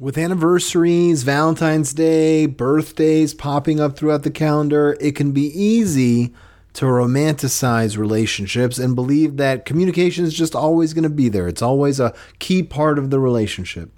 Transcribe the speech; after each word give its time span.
With 0.00 0.16
anniversaries, 0.16 1.24
Valentine's 1.24 1.92
Day, 1.92 2.46
birthdays 2.46 3.34
popping 3.34 3.80
up 3.80 3.98
throughout 3.98 4.22
the 4.22 4.30
calendar, 4.30 4.96
it 4.98 5.14
can 5.14 5.32
be 5.32 5.48
easy 5.48 6.32
to 6.72 6.86
romanticize 6.86 7.98
relationships 7.98 8.78
and 8.78 8.94
believe 8.94 9.36
that 9.36 9.66
communication 9.66 10.24
is 10.24 10.32
just 10.32 10.54
always 10.54 10.94
going 10.94 11.02
to 11.02 11.10
be 11.10 11.28
there. 11.28 11.48
It's 11.48 11.60
always 11.60 12.00
a 12.00 12.14
key 12.38 12.62
part 12.62 12.98
of 12.98 13.10
the 13.10 13.20
relationship. 13.20 13.90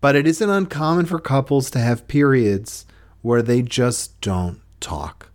But 0.00 0.16
it 0.16 0.26
isn't 0.26 0.48
uncommon 0.48 1.04
for 1.04 1.18
couples 1.18 1.68
to 1.72 1.80
have 1.80 2.08
periods 2.08 2.86
where 3.20 3.42
they 3.42 3.60
just 3.60 4.18
don't 4.22 4.62
talk. 4.80 5.28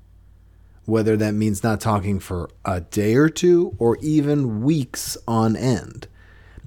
Whether 0.85 1.15
that 1.17 1.35
means 1.35 1.61
not 1.61 1.79
talking 1.79 2.19
for 2.19 2.49
a 2.65 2.81
day 2.81 3.13
or 3.13 3.29
two 3.29 3.75
or 3.77 3.99
even 4.01 4.63
weeks 4.63 5.15
on 5.27 5.55
end. 5.55 6.07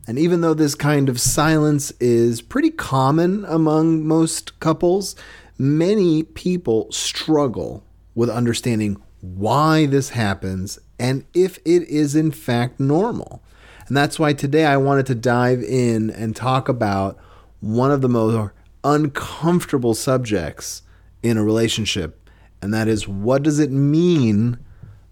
And 0.07 0.19
even 0.19 0.43
though 0.43 0.55
this 0.55 0.75
kind 0.75 1.09
of 1.09 1.21
silence 1.21 1.91
is 1.99 2.43
pretty 2.43 2.71
common 2.71 3.45
among 3.47 4.07
most 4.07 4.59
couples, 4.61 5.17
many 5.59 6.23
people 6.23 6.91
struggle 6.93 7.85
with 8.15 8.29
understanding 8.29 9.01
why 9.21 9.87
this 9.87 10.11
happens 10.11 10.79
and 10.99 11.25
if 11.35 11.59
it 11.65 11.83
is 11.89 12.15
in 12.15 12.31
fact 12.31 12.79
normal. 12.79 13.43
And 13.89 13.97
that's 13.97 14.19
why 14.19 14.33
today 14.33 14.67
I 14.67 14.77
wanted 14.77 15.07
to 15.07 15.15
dive 15.15 15.63
in 15.63 16.11
and 16.11 16.37
talk 16.37 16.69
about 16.69 17.19
one 17.61 17.91
of 17.91 18.01
the 18.01 18.09
most 18.09 18.53
uncomfortable 18.83 19.95
subjects 19.95 20.83
in 21.23 21.39
a 21.39 21.45
relationship, 21.45 22.29
and 22.61 22.73
that 22.75 22.87
is 22.89 23.09
what 23.09 23.43
does 23.43 23.59
it 23.59 23.71
mean 23.71 24.59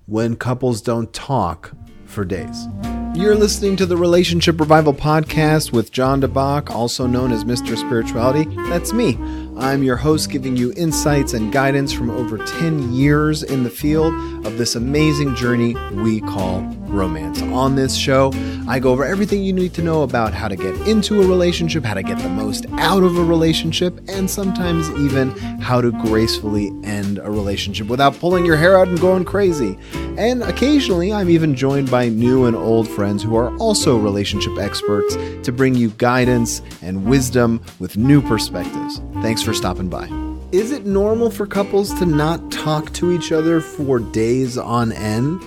when 0.07 0.37
couples 0.37 0.83
don't 0.83 1.13
talk 1.13 1.73
for 2.05 2.25
days? 2.25 2.69
You're 3.15 3.35
listening 3.35 3.77
to 3.77 3.85
the 3.85 3.97
Relationship 3.97 4.59
Revival 4.59 4.95
Podcast 4.95 5.71
with 5.71 5.93
Jon 5.93 6.23
DeBach, 6.23 6.71
also 6.71 7.07
known 7.07 7.31
as 7.31 7.45
Mr. 7.45 7.77
Spirituality. 7.77 8.45
That's 8.71 8.95
me. 8.95 9.19
I'm 9.59 9.83
your 9.83 9.97
host, 9.97 10.31
giving 10.31 10.57
you 10.57 10.73
insights 10.79 11.35
and 11.35 11.53
guidance 11.53 11.93
from 11.93 12.11
over 12.11 12.39
10 12.39 12.95
years 12.95 13.43
in 13.43 13.65
the 13.65 13.71
field 13.71 14.15
of 14.47 14.57
this 14.57 14.77
amazing 14.77 15.35
journey 15.35 15.75
we 15.93 16.23
call 16.23 16.63
romance. 16.93 17.43
On 17.43 17.75
this 17.75 17.97
show, 17.97 18.33
I 18.69 18.79
go 18.79 18.93
over 18.93 19.05
everything 19.05 19.43
you 19.43 19.53
need 19.53 19.75
to 19.75 19.83
know 19.83 20.03
about 20.03 20.35
how 20.35 20.49
to 20.49 20.57
get 20.57 20.75
into 20.87 21.21
a 21.23 21.27
relationship, 21.27 21.85
how 21.85 21.95
to 21.95 22.03
get 22.03 22.19
the 22.19 22.29
most 22.29 22.67
out 22.73 23.03
of 23.03 23.17
a 23.17 23.25
relationship, 23.25 23.99
and 24.09 24.31
sometimes 24.31 24.89
even 24.91 25.31
how 25.61 25.81
to 25.81 25.91
gracefully 25.91 26.71
end 26.85 27.19
a 27.19 27.31
relationship 27.31 27.89
without 27.89 28.19
pulling 28.19 28.45
your 28.45 28.57
hair 28.57 28.79
out 28.79 28.89
and 28.89 29.01
going 29.01 29.25
crazy. 29.25 29.77
And 30.17 30.43
occasionally, 30.43 31.13
I'm 31.13 31.31
even 31.31 31.55
joined 31.55 31.91
by 31.91 32.09
new 32.09 32.45
and 32.45 32.55
old 32.55 32.89
friends 32.89 33.23
who 33.23 33.37
are 33.37 33.57
also 33.57 33.99
relationship 33.99 34.59
experts 34.59 35.17
to 35.45 35.53
bring 35.53 35.75
you 35.75 35.91
guidance 35.91 36.63
and 36.83 37.07
wisdom 37.07 37.61
with 37.79 37.97
new 37.97 38.21
perspectives. 38.21 39.01
Thanks 39.23 39.43
for 39.43 39.55
stopping 39.55 39.89
by. 39.89 40.09
Is 40.53 40.71
it 40.71 40.85
normal 40.85 41.31
for 41.31 41.47
couples 41.47 41.95
to 41.95 42.05
not 42.05 42.53
talk 42.53 42.93
to 42.95 43.11
each 43.11 43.33
other 43.33 43.61
for 43.63 43.99
days 43.99 44.59
on 44.59 44.93
end? 44.93 45.43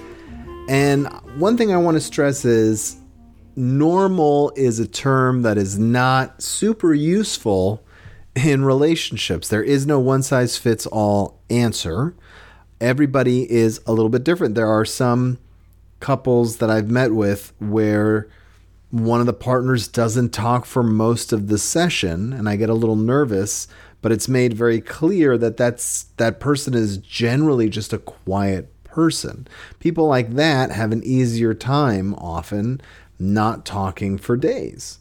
And 0.68 1.08
one 1.38 1.58
thing 1.58 1.72
I 1.72 1.78
want 1.78 1.96
to 1.96 2.02
stress 2.02 2.44
is 2.44 2.98
normal 3.56 4.52
is 4.56 4.80
a 4.80 4.88
term 4.88 5.44
that 5.44 5.58
is 5.58 5.78
not 5.78 6.42
super 6.42 6.94
useful 6.94 7.84
in 8.36 8.66
relationships. 8.66 9.48
There 9.48 9.64
is 9.64 9.86
no 9.86 10.00
one 10.00 10.24
size 10.24 10.58
fits 10.58 10.86
all 10.88 11.40
answer. 11.50 12.16
Everybody 12.82 13.50
is 13.50 13.80
a 13.86 13.94
little 13.94 14.10
bit 14.10 14.24
different. 14.24 14.56
There 14.56 14.68
are 14.68 14.86
some 14.86 15.38
couples 16.00 16.58
that 16.58 16.70
I've 16.70 16.90
met 16.90 17.14
with 17.14 17.54
where 17.60 18.28
one 18.90 19.20
of 19.20 19.26
the 19.26 19.34
partners 19.34 19.88
doesn't 19.88 20.30
talk 20.30 20.66
for 20.66 20.84
most 20.84 21.32
of 21.32 21.48
the 21.48 21.58
session 21.58 22.34
and 22.34 22.50
I 22.50 22.56
get 22.56 22.70
a 22.70 22.74
little 22.74 22.96
nervous, 22.96 23.68
but 24.02 24.12
it's 24.12 24.28
made 24.28 24.54
very 24.54 24.82
clear 24.82 25.38
that 25.38 25.58
that's 25.58 26.04
that 26.18 26.40
person 26.40 26.74
is 26.74 26.98
generally 26.98 27.70
just 27.70 27.94
a 27.94 27.98
quiet 27.98 28.75
person. 28.96 29.46
People 29.80 30.08
like 30.08 30.36
that 30.36 30.72
have 30.72 30.94
an 30.94 31.04
easier 31.04 31.54
time 31.54 32.16
often 32.16 32.80
not 33.20 33.66
talking 33.66 34.18
for 34.18 34.38
days. 34.38 35.00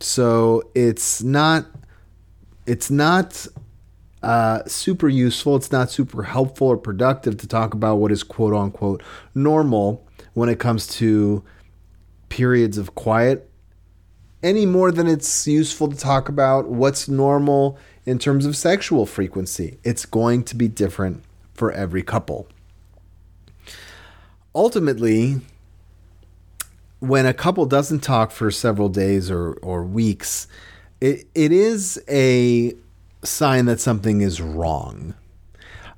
So 0.00 0.68
it's 0.74 1.22
not 1.22 1.66
it's 2.66 2.90
not 2.90 3.46
uh, 4.22 4.64
super 4.66 5.08
useful. 5.08 5.54
It's 5.54 5.70
not 5.70 5.90
super 5.90 6.24
helpful 6.24 6.66
or 6.66 6.76
productive 6.76 7.36
to 7.38 7.46
talk 7.46 7.72
about 7.72 7.96
what 7.96 8.10
is 8.10 8.24
quote 8.24 8.52
unquote 8.52 9.02
normal 9.34 10.04
when 10.34 10.48
it 10.48 10.58
comes 10.58 10.88
to 10.98 11.44
periods 12.28 12.76
of 12.76 12.96
quiet 12.96 13.48
any 14.42 14.66
more 14.66 14.90
than 14.90 15.06
it's 15.06 15.46
useful 15.46 15.88
to 15.88 15.96
talk 15.96 16.28
about 16.28 16.68
what's 16.68 17.08
normal 17.08 17.78
in 18.04 18.18
terms 18.18 18.44
of 18.44 18.56
sexual 18.56 19.06
frequency. 19.06 19.78
It's 19.84 20.04
going 20.04 20.42
to 20.44 20.56
be 20.56 20.68
different 20.68 21.22
for 21.54 21.72
every 21.72 22.02
couple 22.02 22.48
ultimately, 24.56 25.40
when 26.98 27.26
a 27.26 27.34
couple 27.34 27.66
doesn't 27.66 28.00
talk 28.00 28.32
for 28.32 28.50
several 28.50 28.88
days 28.88 29.30
or, 29.30 29.52
or 29.62 29.84
weeks, 29.84 30.48
it, 31.00 31.26
it 31.34 31.52
is 31.52 32.02
a 32.08 32.74
sign 33.22 33.66
that 33.66 33.78
something 33.78 34.22
is 34.22 34.40
wrong. 34.40 35.14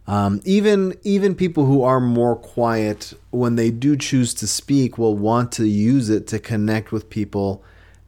Um, 0.08 0.40
even 0.44 0.94
even 1.02 1.34
people 1.34 1.66
who 1.66 1.82
are 1.82 2.00
more 2.00 2.34
quiet, 2.34 3.12
when 3.30 3.56
they 3.56 3.70
do 3.70 3.94
choose 3.94 4.32
to 4.34 4.46
speak, 4.46 4.96
will 4.96 5.14
want 5.14 5.52
to 5.52 5.68
use 5.68 6.08
it 6.08 6.26
to 6.28 6.38
connect 6.38 6.92
with 6.92 7.10
people 7.10 7.62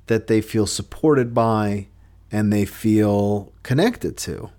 that 0.06 0.26
they 0.26 0.40
feel 0.40 0.66
supported 0.66 1.34
by 1.34 1.88
and 2.32 2.50
they 2.50 2.64
feel 2.64 3.52
connected 3.62 4.16
to. 4.16 4.50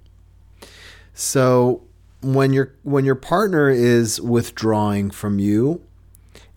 So 1.15 1.81
when 2.21 2.53
your 2.53 2.73
when 2.83 3.05
your 3.05 3.15
partner 3.15 3.69
is 3.69 4.21
withdrawing 4.21 5.11
from 5.11 5.39
you 5.39 5.81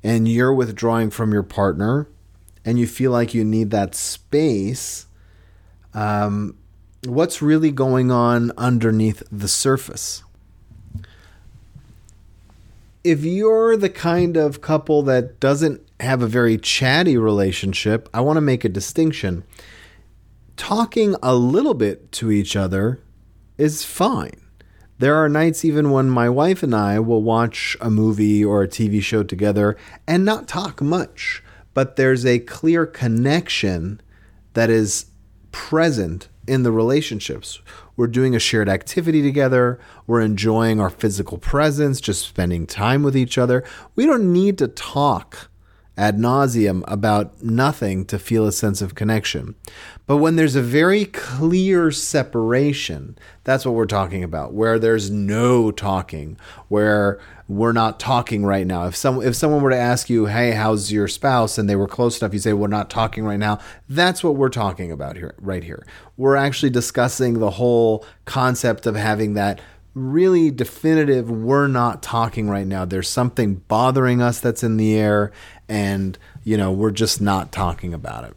and 0.02 0.28
you're 0.28 0.52
withdrawing 0.52 1.10
from 1.10 1.32
your 1.32 1.42
partner 1.42 2.06
and 2.64 2.78
you 2.78 2.86
feel 2.86 3.10
like 3.10 3.34
you 3.34 3.44
need 3.44 3.70
that 3.70 3.94
space 3.94 5.06
um, 5.94 6.56
what's 7.04 7.40
really 7.40 7.70
going 7.70 8.10
on 8.10 8.50
underneath 8.56 9.22
the 9.30 9.48
surface? 9.48 10.22
If 13.04 13.24
you're 13.24 13.76
the 13.76 13.90
kind 13.90 14.36
of 14.36 14.60
couple 14.60 15.02
that 15.02 15.38
doesn't 15.38 15.82
have 16.00 16.22
a 16.22 16.26
very 16.26 16.58
chatty 16.58 17.16
relationship 17.16 18.08
i 18.12 18.20
want 18.20 18.36
to 18.36 18.40
make 18.40 18.64
a 18.64 18.68
distinction. 18.68 19.44
Talking 20.56 21.16
a 21.22 21.34
little 21.34 21.74
bit 21.74 22.12
to 22.12 22.30
each 22.30 22.56
other 22.56 23.00
is 23.56 23.84
fine 23.84 24.43
there 24.98 25.16
are 25.16 25.28
nights 25.28 25.64
even 25.64 25.90
when 25.90 26.08
my 26.08 26.28
wife 26.28 26.62
and 26.62 26.74
I 26.74 27.00
will 27.00 27.22
watch 27.22 27.76
a 27.80 27.90
movie 27.90 28.44
or 28.44 28.62
a 28.62 28.68
TV 28.68 29.02
show 29.02 29.22
together 29.22 29.76
and 30.06 30.24
not 30.24 30.46
talk 30.46 30.80
much, 30.80 31.42
but 31.72 31.96
there's 31.96 32.24
a 32.24 32.38
clear 32.38 32.86
connection 32.86 34.00
that 34.52 34.70
is 34.70 35.06
present 35.50 36.28
in 36.46 36.62
the 36.62 36.72
relationships. 36.72 37.60
We're 37.96 38.06
doing 38.06 38.34
a 38.34 38.40
shared 38.40 38.68
activity 38.68 39.22
together. 39.22 39.80
We're 40.06 40.20
enjoying 40.20 40.80
our 40.80 40.90
physical 40.90 41.38
presence, 41.38 42.00
just 42.00 42.26
spending 42.26 42.66
time 42.66 43.02
with 43.02 43.16
each 43.16 43.38
other. 43.38 43.64
We 43.94 44.06
don't 44.06 44.32
need 44.32 44.58
to 44.58 44.68
talk 44.68 45.48
ad 45.96 46.18
nauseum 46.18 46.82
about 46.88 47.42
nothing 47.42 48.04
to 48.06 48.18
feel 48.18 48.46
a 48.46 48.52
sense 48.52 48.82
of 48.82 48.94
connection. 48.94 49.54
But 50.06 50.16
when 50.16 50.36
there's 50.36 50.56
a 50.56 50.62
very 50.62 51.04
clear 51.06 51.90
separation, 51.90 53.16
that's 53.44 53.64
what 53.64 53.74
we're 53.74 53.86
talking 53.86 54.24
about, 54.24 54.52
where 54.52 54.78
there's 54.78 55.10
no 55.10 55.70
talking, 55.70 56.36
where 56.68 57.20
we're 57.46 57.72
not 57.72 58.00
talking 58.00 58.44
right 58.44 58.66
now. 58.66 58.86
If 58.86 58.96
some 58.96 59.22
if 59.22 59.36
someone 59.36 59.62
were 59.62 59.70
to 59.70 59.76
ask 59.76 60.10
you, 60.10 60.26
"Hey, 60.26 60.52
how's 60.52 60.90
your 60.90 61.08
spouse?" 61.08 61.58
and 61.58 61.68
they 61.68 61.76
were 61.76 61.86
close 61.86 62.20
enough, 62.20 62.32
you 62.32 62.40
say, 62.40 62.52
"We're 62.52 62.68
not 62.68 62.90
talking 62.90 63.24
right 63.24 63.38
now." 63.38 63.58
That's 63.88 64.24
what 64.24 64.36
we're 64.36 64.48
talking 64.48 64.90
about 64.90 65.16
here 65.16 65.34
right 65.40 65.62
here. 65.62 65.86
We're 66.16 66.36
actually 66.36 66.70
discussing 66.70 67.38
the 67.38 67.50
whole 67.50 68.04
concept 68.24 68.86
of 68.86 68.96
having 68.96 69.34
that 69.34 69.60
really 69.94 70.50
definitive 70.50 71.30
we're 71.30 71.68
not 71.68 72.02
talking 72.02 72.48
right 72.48 72.66
now 72.66 72.84
there's 72.84 73.08
something 73.08 73.54
bothering 73.68 74.20
us 74.20 74.40
that's 74.40 74.64
in 74.64 74.76
the 74.76 74.96
air 74.96 75.30
and 75.68 76.18
you 76.42 76.56
know 76.56 76.72
we're 76.72 76.90
just 76.90 77.20
not 77.20 77.52
talking 77.52 77.94
about 77.94 78.24
it. 78.24 78.34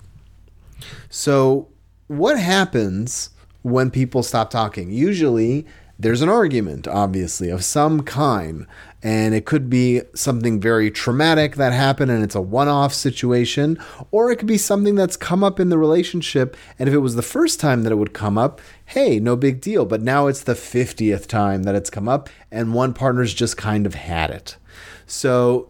So 1.10 1.68
what 2.08 2.40
happens 2.40 3.32
when 3.62 3.92
people 3.92 4.24
stop 4.24 4.50
talking? 4.50 4.92
Usually 4.92 5.66
there's 6.00 6.22
an 6.22 6.30
argument 6.30 6.88
obviously 6.88 7.50
of 7.50 7.64
some 7.64 8.04
kind 8.04 8.68
and 9.02 9.34
it 9.34 9.46
could 9.46 9.70
be 9.70 10.02
something 10.14 10.60
very 10.60 10.92
traumatic 10.92 11.56
that 11.56 11.74
happened 11.74 12.12
and 12.12 12.24
it's 12.24 12.36
a 12.36 12.42
one-off 12.42 12.94
situation 12.94 13.80
or 14.12 14.32
it 14.32 14.38
could 14.38 14.48
be 14.48 14.58
something 14.58 14.96
that's 14.96 15.18
come 15.18 15.44
up 15.44 15.60
in 15.60 15.70
the 15.70 15.78
relationship 15.78 16.56
and 16.78 16.88
if 16.88 16.94
it 16.94 17.00
was 17.00 17.16
the 17.16 17.22
first 17.22 17.60
time 17.60 17.84
that 17.84 17.92
it 17.92 17.96
would 17.96 18.14
come 18.14 18.38
up 18.38 18.62
hey 18.86 19.20
no 19.20 19.36
big 19.36 19.60
deal 19.60 19.86
but 19.86 20.02
now 20.02 20.28
it's 20.28 20.44
the 20.44 20.54
50th 20.54 21.26
time 21.26 21.64
that 21.64 21.76
it's 21.76 21.90
come 21.90 22.08
up 22.08 22.30
and 22.52 22.74
one 22.74 22.94
partner's 22.94 23.34
just 23.34 23.58
kind 23.58 23.86
of 23.86 23.96
had 23.96 24.30
it. 24.30 24.58
So 25.06 25.70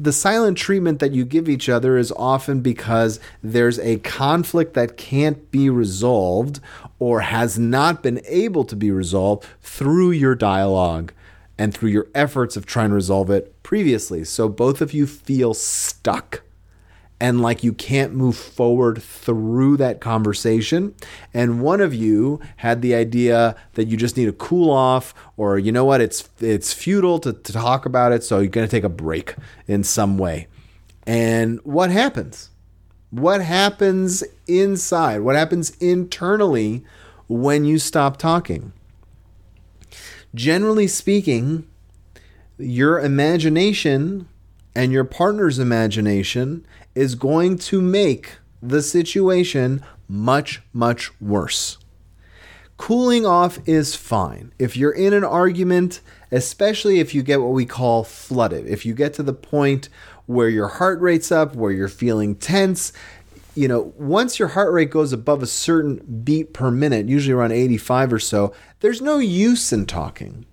the 0.00 0.12
silent 0.14 0.56
treatment 0.56 0.98
that 1.00 1.12
you 1.12 1.26
give 1.26 1.46
each 1.46 1.68
other 1.68 1.98
is 1.98 2.10
often 2.12 2.62
because 2.62 3.20
there's 3.42 3.78
a 3.80 3.98
conflict 3.98 4.72
that 4.72 4.96
can't 4.96 5.50
be 5.50 5.68
resolved 5.68 6.58
or 6.98 7.20
has 7.20 7.58
not 7.58 8.02
been 8.02 8.22
able 8.26 8.64
to 8.64 8.74
be 8.74 8.90
resolved 8.90 9.46
through 9.60 10.10
your 10.12 10.34
dialogue 10.34 11.12
and 11.58 11.74
through 11.74 11.90
your 11.90 12.08
efforts 12.14 12.56
of 12.56 12.64
trying 12.64 12.88
to 12.88 12.94
resolve 12.94 13.30
it 13.30 13.62
previously. 13.62 14.24
So 14.24 14.48
both 14.48 14.80
of 14.80 14.94
you 14.94 15.06
feel 15.06 15.52
stuck 15.52 16.40
and 17.20 17.42
like 17.42 17.62
you 17.62 17.72
can't 17.72 18.14
move 18.14 18.36
forward 18.36 19.02
through 19.02 19.76
that 19.76 20.00
conversation. 20.00 20.94
And 21.34 21.60
one 21.60 21.80
of 21.80 21.94
you 21.94 22.40
had 22.56 22.80
the 22.80 22.94
idea 22.94 23.54
that 23.74 23.84
you 23.84 23.96
just 23.96 24.16
need 24.16 24.24
to 24.24 24.32
cool 24.32 24.70
off, 24.70 25.14
or 25.36 25.58
you 25.58 25.70
know 25.70 25.84
what, 25.84 26.00
it's 26.00 26.28
it's 26.40 26.72
futile 26.72 27.18
to, 27.20 27.34
to 27.34 27.52
talk 27.52 27.84
about 27.84 28.12
it, 28.12 28.24
so 28.24 28.38
you're 28.38 28.48
gonna 28.48 28.66
take 28.66 28.84
a 28.84 28.88
break 28.88 29.34
in 29.66 29.84
some 29.84 30.16
way. 30.16 30.48
And 31.06 31.60
what 31.62 31.90
happens? 31.90 32.50
What 33.10 33.42
happens 33.42 34.24
inside? 34.46 35.20
What 35.20 35.36
happens 35.36 35.70
internally 35.78 36.84
when 37.28 37.64
you 37.64 37.78
stop 37.78 38.16
talking? 38.16 38.72
Generally 40.34 40.86
speaking, 40.88 41.66
your 42.56 43.00
imagination 43.00 44.28
and 44.74 44.92
your 44.92 45.04
partner's 45.04 45.58
imagination 45.58 46.66
is 46.94 47.14
going 47.14 47.58
to 47.58 47.80
make 47.80 48.38
the 48.62 48.82
situation 48.82 49.82
much, 50.08 50.62
much 50.72 51.10
worse. 51.20 51.78
Cooling 52.76 53.26
off 53.26 53.58
is 53.68 53.94
fine. 53.94 54.52
If 54.58 54.76
you're 54.76 54.92
in 54.92 55.12
an 55.12 55.24
argument, 55.24 56.00
especially 56.32 56.98
if 56.98 57.14
you 57.14 57.22
get 57.22 57.40
what 57.40 57.52
we 57.52 57.66
call 57.66 58.04
flooded, 58.04 58.66
if 58.66 58.86
you 58.86 58.94
get 58.94 59.12
to 59.14 59.22
the 59.22 59.34
point 59.34 59.88
where 60.26 60.48
your 60.48 60.68
heart 60.68 61.00
rate's 61.00 61.30
up, 61.30 61.54
where 61.54 61.72
you're 61.72 61.88
feeling 61.88 62.34
tense, 62.34 62.92
you 63.54 63.68
know, 63.68 63.92
once 63.98 64.38
your 64.38 64.48
heart 64.48 64.72
rate 64.72 64.90
goes 64.90 65.12
above 65.12 65.42
a 65.42 65.46
certain 65.46 66.22
beat 66.24 66.54
per 66.54 66.70
minute, 66.70 67.08
usually 67.08 67.34
around 67.34 67.52
85 67.52 68.14
or 68.14 68.18
so, 68.18 68.54
there's 68.80 69.02
no 69.02 69.18
use 69.18 69.72
in 69.72 69.86
talking. 69.86 70.46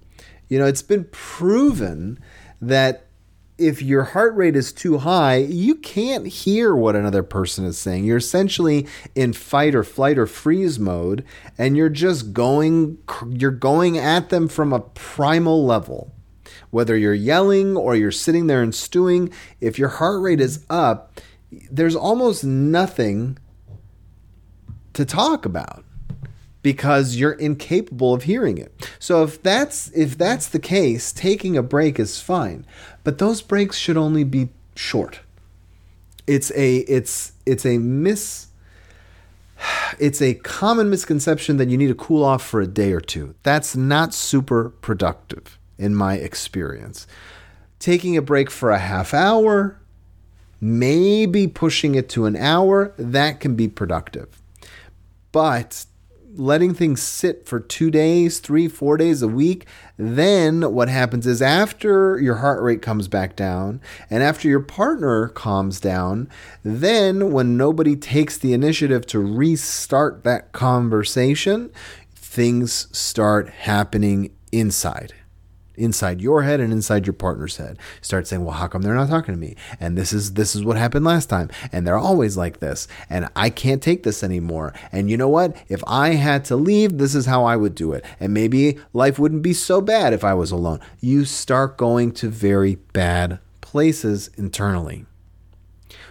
You 0.50 0.60
know, 0.60 0.66
it's 0.66 0.82
been 0.82 1.06
proven 1.12 2.20
that 2.62 3.07
if 3.58 3.82
your 3.82 4.04
heart 4.04 4.36
rate 4.36 4.56
is 4.56 4.72
too 4.72 5.00
high, 5.00 5.38
you 5.38 5.76
can't 5.76 6.28
hear 6.28 6.76
what 6.76 6.96
another 6.96 7.24
person 7.24 7.66
is 7.66 7.78
saying. 7.78 8.06
You're 8.06 8.18
essentially 8.18 8.88
in 9.16 9.34
fight 9.34 9.74
or 9.74 9.84
flight 9.84 10.18
or 10.18 10.28
freeze 10.28 10.78
mode 10.78 11.26
and 11.58 11.76
you're 11.76 11.90
just 11.90 12.34
going 12.34 13.00
you're 13.30 13.52
going 13.52 13.98
at 13.98 14.30
them 14.30 14.48
from 14.48 14.74
a 14.74 14.82
primal 14.82 15.66
level. 15.66 16.14
Whether 16.70 16.98
you're 16.98 17.14
yelling 17.14 17.76
or 17.76 17.96
you're 17.96 18.12
sitting 18.12 18.48
there 18.48 18.62
and 18.62 18.76
stewing, 18.76 19.32
if 19.60 19.80
your 19.80 19.90
heart 19.90 20.22
rate 20.22 20.42
is 20.42 20.66
up, 20.70 21.20
there's 21.72 21.96
almost 21.96 22.44
nothing 22.44 23.38
to 24.94 25.06
talk 25.06 25.46
about 25.46 25.84
because 26.68 27.16
you're 27.16 27.32
incapable 27.32 28.14
of 28.14 28.24
hearing 28.24 28.58
it. 28.58 28.92
So 29.00 29.24
if 29.24 29.42
that's 29.42 29.90
if 29.92 30.18
that's 30.18 30.50
the 30.50 30.60
case, 30.60 31.14
taking 31.14 31.56
a 31.56 31.64
break 31.64 31.98
is 31.98 32.20
fine. 32.20 32.66
But 33.06 33.20
those 33.20 33.42
breaks 33.42 33.78
should 33.78 33.96
only 33.96 34.26
be 34.26 34.50
short. 34.76 35.22
It's 36.28 36.52
a 36.58 36.80
it's 36.80 37.32
it's 37.46 37.66
a 37.66 37.78
miss 37.78 38.48
it's 39.98 40.22
a 40.22 40.34
common 40.34 40.90
misconception 40.90 41.56
that 41.56 41.70
you 41.70 41.78
need 41.78 41.88
to 41.88 41.96
cool 41.96 42.22
off 42.22 42.44
for 42.46 42.60
a 42.60 42.68
day 42.68 42.92
or 42.92 43.00
two. 43.00 43.34
That's 43.44 43.74
not 43.74 44.14
super 44.14 44.72
productive 44.82 45.58
in 45.78 45.96
my 45.96 46.16
experience. 46.16 47.08
Taking 47.80 48.18
a 48.18 48.22
break 48.22 48.52
for 48.52 48.72
a 48.72 48.78
half 48.80 49.14
hour, 49.14 49.80
maybe 50.60 51.48
pushing 51.48 51.96
it 51.96 52.10
to 52.10 52.26
an 52.26 52.36
hour, 52.36 52.94
that 52.98 53.40
can 53.40 53.56
be 53.56 53.70
productive. 53.70 54.42
But 55.32 55.86
letting 56.38 56.74
things 56.74 57.02
sit 57.02 57.46
for 57.46 57.60
two 57.60 57.92
days, 57.92 58.40
three, 58.40 58.68
four 58.68 58.98
days 58.98 59.22
a 59.22 59.28
week, 59.28 59.66
then 59.98 60.74
what 60.74 60.90
happens 60.90 61.26
is 61.26 61.42
after 61.42 62.20
your 62.20 62.36
heart 62.36 62.62
rate 62.62 62.82
comes 62.82 63.08
back 63.08 63.36
down 63.36 63.82
and 64.10 64.24
after 64.24 64.48
your 64.48 64.60
partner 64.60 65.28
calms 65.30 65.80
down, 65.80 66.30
then 66.64 67.32
when 67.32 67.58
nobody 67.58 67.96
takes 67.96 68.38
the 68.38 68.54
initiative 68.54 69.06
to 69.08 69.20
restart 69.20 70.24
that 70.24 70.52
conversation, 70.52 71.72
things 72.16 72.88
start 72.98 73.50
happening 73.50 74.32
inside 74.52 75.14
inside 75.78 76.22
your 76.22 76.44
head 76.44 76.60
and 76.60 76.74
inside 76.74 77.06
your 77.06 77.14
partner's 77.14 77.58
head. 77.58 77.78
Start 78.02 78.28
saying, 78.28 78.44
"Well, 78.44 78.56
how 78.56 78.68
come 78.68 78.82
they're 78.82 78.96
not 78.96 79.10
talking 79.10 79.34
to 79.34 79.40
me?" 79.40 79.56
And 79.80 79.98
this 79.98 80.12
is 80.14 80.34
this 80.34 80.56
is 80.56 80.64
what 80.64 80.78
happened 80.78 81.06
last 81.06 81.30
time, 81.30 81.50
and 81.72 81.86
they're 81.86 81.98
always 81.98 82.38
like 82.38 82.60
this, 82.60 82.88
and 83.10 83.30
I 83.36 83.50
can't 83.50 83.82
take 83.82 84.04
this 84.04 84.24
anymore. 84.24 84.74
And 84.92 85.10
you 85.10 85.18
know 85.18 85.30
what? 85.30 85.56
If 85.70 85.84
I 85.88 86.16
had 86.16 86.46
to 86.46 86.56
leave, 86.56 86.98
this 86.98 87.16
is 87.16 87.26
how 87.26 87.46
I 87.46 87.56
would 87.56 87.76
do 87.76 87.94
it. 87.94 88.04
And 88.20 88.34
maybe 88.34 88.80
life 88.94 89.20
wouldn't 89.20 89.42
be 89.42 89.54
so 89.54 89.82
bad 89.82 90.14
if 90.14 90.24
I 90.24 90.34
was 90.34 90.52
alone. 90.52 90.80
You 91.00 91.26
start 91.26 91.78
going 91.78 92.12
to 92.14 92.30
very 92.30 92.76
bad 92.94 93.40
places 93.62 94.30
internally. 94.38 95.06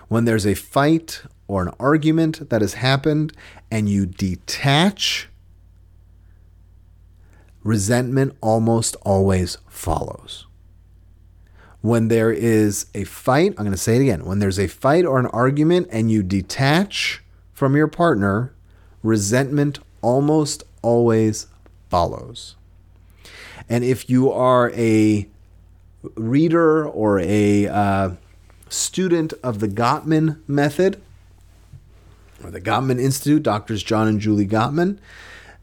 When 0.08 0.24
there's 0.24 0.46
a 0.46 0.54
fight 0.54 1.22
or 1.48 1.62
an 1.62 1.72
argument 1.80 2.50
that 2.50 2.60
has 2.60 2.74
happened 2.74 3.32
and 3.70 3.88
you 3.88 4.06
detach 4.06 5.28
resentment 7.66 8.36
almost 8.40 8.94
always 9.02 9.58
follows. 9.68 10.46
When 11.80 12.08
there 12.08 12.32
is 12.32 12.86
a 12.94 13.04
fight, 13.04 13.54
I'm 13.58 13.64
going 13.64 13.72
to 13.72 13.76
say 13.76 13.96
it 13.96 14.02
again. 14.02 14.24
When 14.24 14.38
there's 14.38 14.58
a 14.58 14.68
fight 14.68 15.04
or 15.04 15.18
an 15.18 15.26
argument 15.26 15.88
and 15.90 16.10
you 16.10 16.22
detach 16.22 17.22
from 17.52 17.76
your 17.76 17.88
partner, 17.88 18.54
resentment 19.02 19.80
almost 20.00 20.62
always 20.82 21.48
follows. 21.90 22.54
And 23.68 23.82
if 23.84 24.08
you 24.08 24.30
are 24.30 24.70
a 24.70 25.28
reader 26.14 26.86
or 26.86 27.18
a 27.18 27.66
uh, 27.66 28.10
student 28.68 29.32
of 29.42 29.58
the 29.58 29.68
Gottman 29.68 30.38
method, 30.46 31.00
or 32.44 32.50
the 32.50 32.60
Gottman 32.60 33.00
Institute, 33.00 33.42
Doctors 33.42 33.82
John 33.82 34.06
and 34.06 34.20
Julie 34.20 34.46
Gottman, 34.46 34.98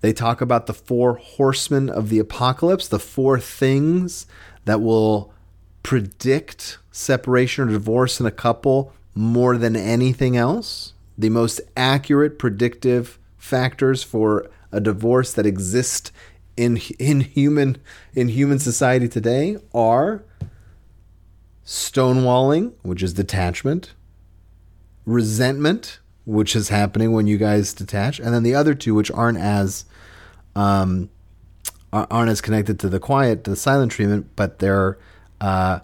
they 0.04 0.12
talk 0.12 0.42
about 0.42 0.66
the 0.66 0.74
four 0.74 1.14
horsemen 1.14 1.90
of 1.90 2.10
the 2.10 2.20
apocalypse, 2.20 2.90
the 2.90 3.00
four 3.00 3.40
things 3.40 4.28
that 4.66 4.82
will 4.82 5.34
predict 5.82 6.78
separation 6.92 7.64
or 7.64 7.72
divorce 7.72 8.20
in 8.20 8.26
a 8.26 8.32
couple 8.32 8.92
more 9.16 9.58
than 9.58 9.78
anything 9.78 10.36
else. 10.36 10.92
The 11.18 11.30
most 11.30 11.62
accurate 11.78 12.38
predictive 12.38 13.18
factors 13.38 14.04
for 14.04 14.52
a 14.74 14.82
divorce 14.82 15.32
that 15.36 15.46
exist 15.46 16.12
in 16.58 16.82
in 17.00 17.22
human 17.22 17.78
in 18.14 18.28
human 18.28 18.60
society 18.60 19.08
today 19.08 19.56
are 19.74 20.26
stonewalling, 21.66 22.74
which 22.82 23.02
is 23.02 23.14
detachment, 23.14 23.94
resentment, 25.06 26.00
which 26.26 26.56
is 26.56 26.70
happening 26.70 27.12
when 27.12 27.28
you 27.28 27.38
guys 27.38 27.74
detach, 27.74 28.20
and 28.20 28.34
then 28.34 28.44
the 28.44 28.56
other 28.56 28.74
two, 28.74 28.96
which 28.96 29.12
aren't 29.12 29.38
as 29.38 29.86
um, 30.56 31.10
aren't 31.92 32.30
as 32.30 32.42
connected 32.42 32.80
to 32.80 32.90
the 32.90 33.00
quiet, 33.00 33.44
to 33.44 33.52
the 33.52 33.56
silent 33.56 33.92
treatment, 33.92 34.28
but 34.36 34.60
they're 34.60 34.98
uh, 35.42 35.80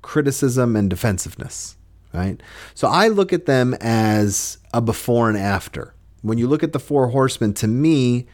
criticism 0.00 0.76
and 0.76 0.88
defensiveness, 0.88 1.76
right? 2.14 2.42
So 2.74 2.88
I 2.88 3.08
look 3.08 3.32
at 3.32 3.46
them 3.46 3.74
as 3.80 4.58
a 4.72 4.80
before 4.80 5.28
and 5.28 5.38
after. 5.38 5.94
When 6.22 6.38
you 6.38 6.46
look 6.46 6.62
at 6.62 6.72
the 6.72 6.78
four 6.78 7.08
horsemen, 7.08 7.52
to 7.54 7.66
me, 7.66 8.26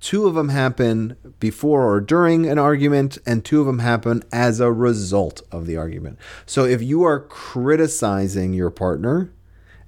two 0.00 0.26
of 0.26 0.34
them 0.34 0.50
happen 0.50 1.16
before 1.40 1.92
or 1.92 2.00
during 2.00 2.46
an 2.46 2.58
argument, 2.58 3.18
and 3.26 3.44
two 3.44 3.60
of 3.60 3.66
them 3.66 3.78
happen 3.80 4.22
as 4.32 4.60
a 4.60 4.70
result 4.70 5.42
of 5.50 5.66
the 5.66 5.76
argument. 5.76 6.18
So 6.46 6.64
if 6.64 6.82
you 6.82 7.02
are 7.02 7.20
criticizing 7.20 8.52
your 8.52 8.70
partner 8.70 9.32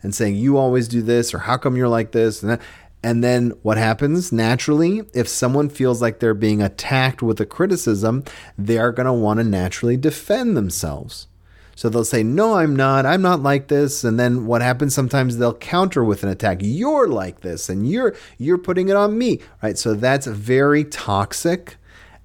and 0.02 0.14
saying, 0.14 0.36
you 0.36 0.56
always 0.56 0.88
do 0.88 1.02
this, 1.02 1.32
or 1.32 1.38
how 1.38 1.56
come 1.56 1.76
you're 1.76 1.88
like 1.88 2.12
this, 2.12 2.42
and 2.42 2.58
and 3.04 3.22
then 3.22 3.50
what 3.62 3.78
happens 3.78 4.30
naturally, 4.30 5.02
if 5.12 5.26
someone 5.26 5.68
feels 5.68 6.00
like 6.00 6.20
they're 6.20 6.34
being 6.34 6.62
attacked 6.62 7.20
with 7.20 7.40
a 7.40 7.46
criticism, 7.46 8.22
they 8.56 8.78
are 8.78 8.92
going 8.92 9.06
to 9.06 9.12
want 9.12 9.38
to 9.38 9.44
naturally 9.44 9.96
defend 9.96 10.56
themselves. 10.56 11.26
So 11.74 11.88
they'll 11.88 12.04
say, 12.04 12.22
No, 12.22 12.54
I'm 12.54 12.76
not. 12.76 13.04
I'm 13.06 13.22
not 13.22 13.42
like 13.42 13.68
this. 13.68 14.04
And 14.04 14.20
then 14.20 14.46
what 14.46 14.62
happens 14.62 14.94
sometimes 14.94 15.38
they'll 15.38 15.54
counter 15.54 16.04
with 16.04 16.22
an 16.22 16.28
attack. 16.28 16.58
You're 16.60 17.08
like 17.08 17.40
this 17.40 17.68
and 17.68 17.88
you're 17.88 18.14
you're 18.38 18.58
putting 18.58 18.88
it 18.88 18.96
on 18.96 19.18
me. 19.18 19.40
Right. 19.62 19.76
So 19.76 19.94
that's 19.94 20.26
very 20.26 20.84
toxic 20.84 21.76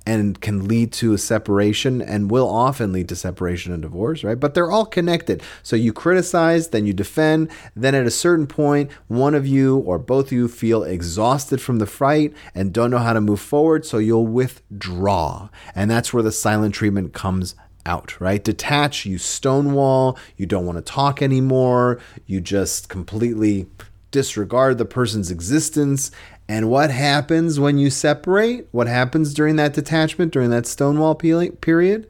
and 0.08 0.40
can 0.40 0.70
lead 0.70 0.94
to 0.94 1.12
a 1.12 1.18
separation 1.18 2.02
and 2.02 2.32
will 2.32 2.48
often 2.48 2.94
lead 2.94 3.10
to 3.10 3.16
separation 3.16 3.74
and 3.74 3.82
divorce, 3.82 4.24
right? 4.24 4.40
But 4.40 4.54
they're 4.54 4.72
all 4.72 4.86
connected. 4.86 5.44
So 5.64 5.76
you 5.76 5.92
criticize, 5.92 6.70
then 6.70 6.86
you 6.86 6.94
defend, 6.94 7.52
then 7.76 7.94
at 7.94 8.06
a 8.06 8.12
certain 8.12 8.48
point, 8.48 8.90
one 9.10 9.36
of 9.36 9.46
you 9.46 9.80
or 9.80 10.00
both 10.00 10.28
of 10.28 10.32
you 10.32 10.48
feel 10.48 10.84
exhausted 10.84 11.62
from 11.62 11.80
the 11.80 11.86
fight 11.86 12.34
and 12.56 12.72
don't 12.72 12.90
know 12.90 13.00
how 13.00 13.12
to 13.12 13.20
move 13.20 13.42
forward, 13.42 13.86
so 13.86 13.98
you'll 13.98 14.26
withdraw. 14.26 15.50
And 15.76 15.92
that's 15.92 16.14
where 16.14 16.24
the 16.24 16.32
silent 16.32 16.74
treatment 16.74 17.14
comes 17.14 17.56
out, 17.86 18.18
right? 18.22 18.42
Detach, 18.42 19.06
you 19.06 19.18
stonewall, 19.18 20.18
you 20.38 20.46
don't 20.46 20.66
want 20.66 20.78
to 20.78 20.82
talk 20.82 21.22
anymore, 21.22 22.00
you 22.26 22.40
just 22.40 22.88
completely 22.88 23.68
disregard 24.12 24.78
the 24.78 24.86
person's 24.86 25.30
existence. 25.30 26.12
And 26.50 26.70
what 26.70 26.92
happens 26.92 27.60
when 27.60 27.78
you 27.78 27.90
separate? 27.90 28.68
What 28.72 28.88
happens 28.88 29.34
during 29.34 29.58
that 29.58 29.74
detachment, 29.74 30.32
during 30.32 30.50
that 30.52 30.66
stonewall 30.66 31.16
period? 31.16 32.10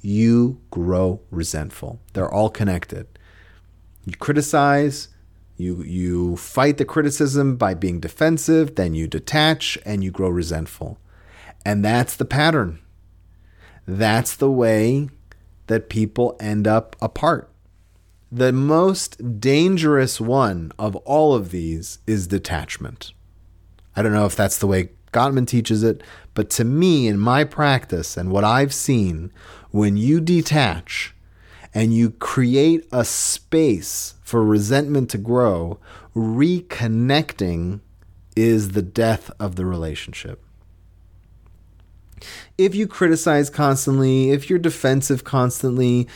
You 0.00 0.60
grow 0.70 1.20
resentful. 1.30 2.00
They're 2.12 2.32
all 2.32 2.50
connected. 2.50 3.06
You 4.04 4.12
criticize, 4.16 5.08
you 5.56 5.82
you 5.82 6.36
fight 6.36 6.78
the 6.78 6.84
criticism 6.84 7.56
by 7.56 7.74
being 7.74 7.98
defensive, 8.00 8.76
then 8.76 8.94
you 8.94 9.06
detach 9.06 9.78
and 9.84 10.04
you 10.04 10.10
grow 10.10 10.28
resentful. 10.28 10.98
And 11.64 11.84
that's 11.84 12.14
the 12.14 12.24
pattern. 12.24 12.80
That's 13.86 14.36
the 14.36 14.50
way 14.50 15.08
that 15.66 15.88
people 15.88 16.36
end 16.38 16.66
up 16.66 16.94
apart. 17.00 17.50
The 18.30 18.52
most 18.52 19.40
dangerous 19.40 20.20
one 20.20 20.72
of 20.78 20.94
all 20.96 21.34
of 21.34 21.50
these 21.50 21.98
is 22.06 22.26
detachment. 22.26 23.12
I 23.98 24.02
don't 24.02 24.12
know 24.12 24.26
if 24.26 24.36
that's 24.36 24.58
the 24.58 24.68
way 24.68 24.90
Gottman 25.12 25.48
teaches 25.48 25.82
it, 25.82 26.04
but 26.34 26.50
to 26.50 26.64
me, 26.64 27.08
in 27.08 27.18
my 27.18 27.42
practice 27.42 28.16
and 28.16 28.30
what 28.30 28.44
I've 28.44 28.72
seen, 28.72 29.32
when 29.72 29.96
you 29.96 30.20
detach 30.20 31.16
and 31.74 31.92
you 31.92 32.10
create 32.12 32.86
a 32.92 33.04
space 33.04 34.14
for 34.22 34.44
resentment 34.44 35.10
to 35.10 35.18
grow, 35.18 35.80
reconnecting 36.14 37.80
is 38.36 38.70
the 38.70 38.82
death 38.82 39.32
of 39.40 39.56
the 39.56 39.66
relationship. 39.66 40.44
If 42.56 42.76
you 42.76 42.86
criticize 42.86 43.50
constantly, 43.50 44.30
if 44.30 44.48
you're 44.48 44.60
defensive 44.60 45.24
constantly, 45.24 46.06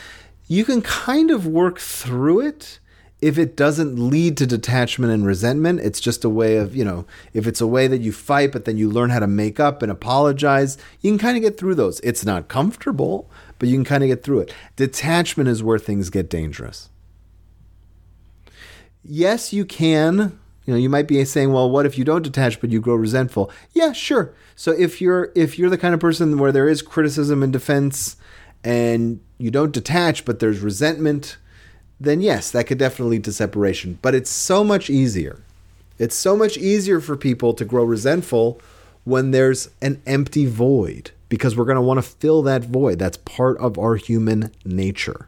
you 0.47 0.63
can 0.63 0.81
kind 0.81 1.29
of 1.29 1.45
work 1.45 1.79
through 1.79 2.47
it 2.47 2.79
if 3.23 3.37
it 3.37 3.55
doesn't 3.55 3.97
lead 3.97 4.35
to 4.35 4.45
detachment 4.45 5.13
and 5.13 5.25
resentment. 5.25 5.79
It's 5.79 6.01
just 6.01 6.25
a 6.25 6.29
way 6.29 6.57
of, 6.57 6.75
you 6.75 6.83
know, 6.83 7.05
if 7.33 7.47
it's 7.47 7.61
a 7.61 7.67
way 7.67 7.87
that 7.87 8.01
you 8.01 8.11
fight, 8.11 8.51
but 8.51 8.65
then 8.65 8.75
you 8.75 8.89
learn 8.89 9.11
how 9.11 9.19
to 9.19 9.27
make 9.27 9.61
up 9.61 9.81
and 9.81 9.89
apologize, 9.89 10.77
you 10.99 11.09
can 11.09 11.17
kind 11.17 11.37
of 11.37 11.41
get 11.41 11.57
through 11.57 11.75
those. 11.75 12.01
It's 12.01 12.25
not 12.25 12.49
comfortable, 12.49 13.31
but 13.59 13.69
you 13.69 13.77
can 13.77 13.85
kind 13.85 14.03
of 14.03 14.09
get 14.09 14.23
through 14.23 14.41
it. 14.41 14.53
Detachment 14.75 15.47
is 15.47 15.63
where 15.63 15.79
things 15.79 16.09
get 16.09 16.29
dangerous. 16.29 16.89
Yes, 19.05 19.53
you 19.53 19.63
can 19.63 20.37
you 20.65 20.73
know, 20.73 20.79
you 20.79 20.89
might 20.89 21.09
be 21.09 21.23
saying, 21.25 21.51
well, 21.51 21.69
what 21.69 21.85
if 21.85 21.97
you 21.97 22.05
don't 22.05 22.21
detach 22.21 22.61
but 22.61 22.69
you 22.71 22.79
grow 22.79 22.95
resentful? 22.95 23.51
Yeah, 23.73 23.91
sure. 23.91 24.33
So 24.55 24.71
if 24.71 25.01
you're 25.01 25.31
if 25.35 25.59
you're 25.59 25.69
the 25.69 25.77
kind 25.77 25.93
of 25.93 25.99
person 25.99 26.37
where 26.37 26.53
there 26.53 26.69
is 26.69 26.81
criticism 26.81 27.43
and 27.43 27.51
defense 27.51 28.15
and 28.63 29.19
you 29.37 29.51
don't 29.51 29.73
detach 29.73 30.23
but 30.23 30.39
there's 30.39 30.59
resentment, 30.59 31.37
then 32.03 32.21
yes, 32.21 32.51
that 32.51 32.67
could 32.67 32.77
definitely 32.77 33.17
lead 33.17 33.23
to 33.25 33.33
separation. 33.33 33.97
But 34.01 34.15
it's 34.15 34.29
so 34.29 34.63
much 34.63 34.89
easier. 34.89 35.41
It's 35.97 36.15
so 36.15 36.35
much 36.35 36.57
easier 36.57 36.99
for 36.99 37.15
people 37.15 37.53
to 37.53 37.65
grow 37.65 37.83
resentful 37.83 38.59
when 39.03 39.31
there's 39.31 39.69
an 39.81 40.01
empty 40.05 40.45
void 40.45 41.11
because 41.29 41.55
we're 41.55 41.65
going 41.65 41.75
to 41.75 41.81
want 41.81 41.97
to 41.97 42.01
fill 42.01 42.41
that 42.43 42.63
void. 42.63 42.99
That's 42.99 43.17
part 43.17 43.57
of 43.57 43.77
our 43.77 43.95
human 43.95 44.51
nature. 44.65 45.27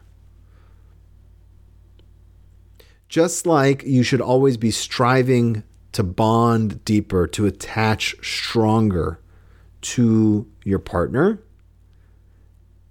Just 3.08 3.46
like 3.46 3.82
you 3.84 4.02
should 4.02 4.20
always 4.20 4.56
be 4.56 4.70
striving 4.70 5.62
to 5.92 6.02
bond 6.02 6.84
deeper, 6.84 7.26
to 7.28 7.46
attach 7.46 8.16
stronger 8.22 9.18
to 9.80 10.46
your 10.64 10.78
partner, 10.78 11.40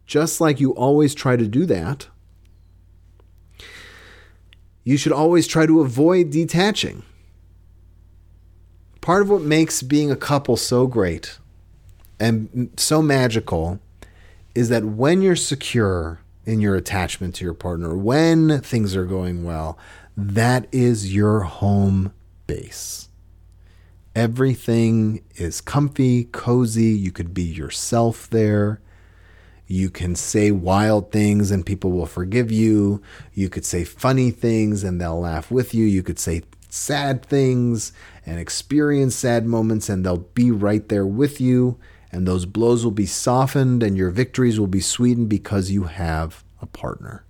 just 0.05 0.39
like 0.39 0.59
you 0.59 0.71
always 0.71 1.13
try 1.13 1.35
to 1.35 1.47
do 1.47 1.65
that, 1.65 2.07
you 4.85 4.95
should 4.95 5.11
always 5.11 5.47
try 5.47 5.65
to 5.65 5.81
avoid 5.81 6.29
detaching. 6.29 7.03
Part 9.01 9.23
of 9.23 9.29
what 9.29 9.41
makes 9.41 9.81
being 9.81 10.11
a 10.11 10.15
couple 10.15 10.55
so 10.55 10.87
great 10.87 11.37
and 12.19 12.71
so 12.77 13.01
magical 13.01 13.79
is 14.53 14.69
that 14.69 14.85
when 14.85 15.21
you're 15.21 15.35
secure 15.35 16.21
in 16.45 16.61
your 16.61 16.75
attachment 16.75 17.35
to 17.35 17.43
your 17.43 17.53
partner, 17.55 17.97
when 17.97 18.61
things 18.61 18.95
are 18.95 19.05
going 19.05 19.43
well, 19.43 19.77
that 20.15 20.67
is 20.71 21.13
your 21.13 21.41
home 21.41 22.13
base. 22.47 23.09
Everything 24.15 25.23
is 25.35 25.59
comfy, 25.59 26.25
cozy. 26.25 26.85
You 26.85 27.11
could 27.11 27.33
be 27.33 27.43
yourself 27.43 28.29
there. 28.29 28.79
You 29.67 29.89
can 29.89 30.15
say 30.15 30.51
wild 30.51 31.11
things 31.11 31.49
and 31.49 31.65
people 31.65 31.91
will 31.91 32.05
forgive 32.05 32.51
you. 32.51 33.01
You 33.33 33.49
could 33.49 33.65
say 33.65 33.83
funny 33.83 34.29
things 34.31 34.83
and 34.83 35.01
they'll 35.01 35.19
laugh 35.19 35.49
with 35.49 35.73
you. 35.73 35.85
You 35.85 36.03
could 36.03 36.19
say 36.19 36.43
sad 36.69 37.25
things 37.25 37.91
and 38.25 38.39
experience 38.39 39.15
sad 39.15 39.45
moments 39.45 39.89
and 39.89 40.05
they'll 40.05 40.17
be 40.17 40.51
right 40.51 40.87
there 40.89 41.07
with 41.07 41.41
you. 41.41 41.79
And 42.11 42.27
those 42.27 42.45
blows 42.45 42.83
will 42.83 42.91
be 42.91 43.07
softened 43.07 43.81
and 43.81 43.97
your 43.97 44.11
victories 44.11 44.59
will 44.59 44.67
be 44.67 44.81
sweetened 44.81 45.29
because 45.29 45.71
you 45.71 45.83
have 45.83 46.43
a 46.61 46.65
partner. 46.65 47.25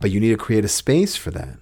But 0.00 0.10
you 0.10 0.20
need 0.20 0.30
to 0.30 0.36
create 0.36 0.64
a 0.64 0.68
space 0.68 1.14
for 1.14 1.30
that. 1.30 1.58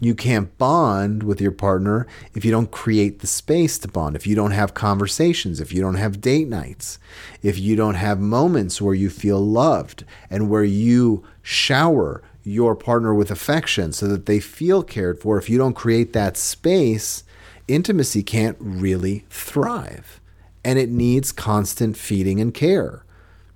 You 0.00 0.14
can't 0.14 0.56
bond 0.58 1.22
with 1.22 1.40
your 1.40 1.52
partner 1.52 2.06
if 2.34 2.44
you 2.44 2.50
don't 2.50 2.70
create 2.70 3.20
the 3.20 3.26
space 3.26 3.78
to 3.78 3.88
bond, 3.88 4.16
if 4.16 4.26
you 4.26 4.34
don't 4.34 4.50
have 4.50 4.74
conversations, 4.74 5.60
if 5.60 5.72
you 5.72 5.80
don't 5.80 5.94
have 5.94 6.20
date 6.20 6.48
nights, 6.48 6.98
if 7.42 7.58
you 7.58 7.76
don't 7.76 7.94
have 7.94 8.18
moments 8.18 8.82
where 8.82 8.94
you 8.94 9.08
feel 9.08 9.40
loved 9.40 10.04
and 10.28 10.50
where 10.50 10.64
you 10.64 11.24
shower 11.42 12.22
your 12.42 12.74
partner 12.74 13.14
with 13.14 13.30
affection 13.30 13.92
so 13.92 14.06
that 14.06 14.26
they 14.26 14.40
feel 14.40 14.82
cared 14.82 15.18
for. 15.18 15.38
If 15.38 15.48
you 15.48 15.56
don't 15.56 15.74
create 15.74 16.12
that 16.12 16.36
space, 16.36 17.24
intimacy 17.68 18.22
can't 18.22 18.58
really 18.60 19.24
thrive. 19.30 20.20
And 20.62 20.78
it 20.78 20.90
needs 20.90 21.32
constant 21.32 21.96
feeding 21.96 22.40
and 22.40 22.52
care 22.52 23.04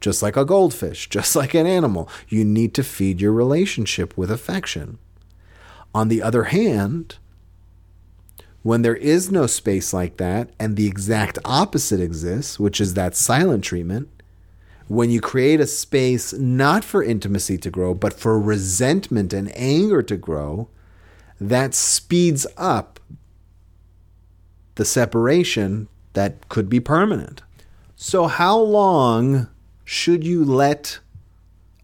just 0.01 0.23
like 0.23 0.37
a 0.37 0.45
goldfish, 0.45 1.09
just 1.11 1.35
like 1.37 1.55
an 1.55 1.67
animal. 1.67 2.09
You 2.29 2.45
need 2.45 2.75
to 2.75 2.85
feed 2.85 3.21
your 3.21 3.33
relationship 3.33 4.17
with 4.17 4.31
affection. 4.31 4.99
On 5.95 6.09
the 6.09 6.23
other 6.23 6.45
hand, 6.45 7.17
when 8.63 8.83
there 8.83 8.97
is 8.97 9.31
no 9.31 9.47
space 9.47 9.93
like 9.93 10.17
that 10.19 10.51
and 10.59 10.77
the 10.77 10.87
exact 10.87 11.39
opposite 11.45 12.01
exists, 12.01 12.59
which 12.59 12.81
is 12.81 12.95
that 12.95 13.17
silent 13.17 13.65
treatment, 13.65 14.09
when 14.89 15.11
you 15.11 15.21
create 15.21 15.61
a 15.61 15.67
space 15.67 16.33
not 16.33 16.83
for 16.83 17.03
intimacy 17.03 17.59
to 17.59 17.71
grow, 17.71 17.95
but 17.95 18.15
for 18.15 18.41
resentment 18.41 19.33
and 19.33 19.55
anger 19.57 20.03
to 20.03 20.17
grow, 20.17 20.69
that 21.41 21.75
speeds 21.75 22.47
up 22.57 22.99
the 24.75 24.85
separation 24.85 25.89
that 26.15 26.49
could 26.49 26.69
be 26.69 26.81
permanent. 26.81 27.43
So, 27.97 28.27
how 28.27 28.59
long 28.59 29.49
should 29.85 30.25
you 30.25 30.45
let 30.45 31.01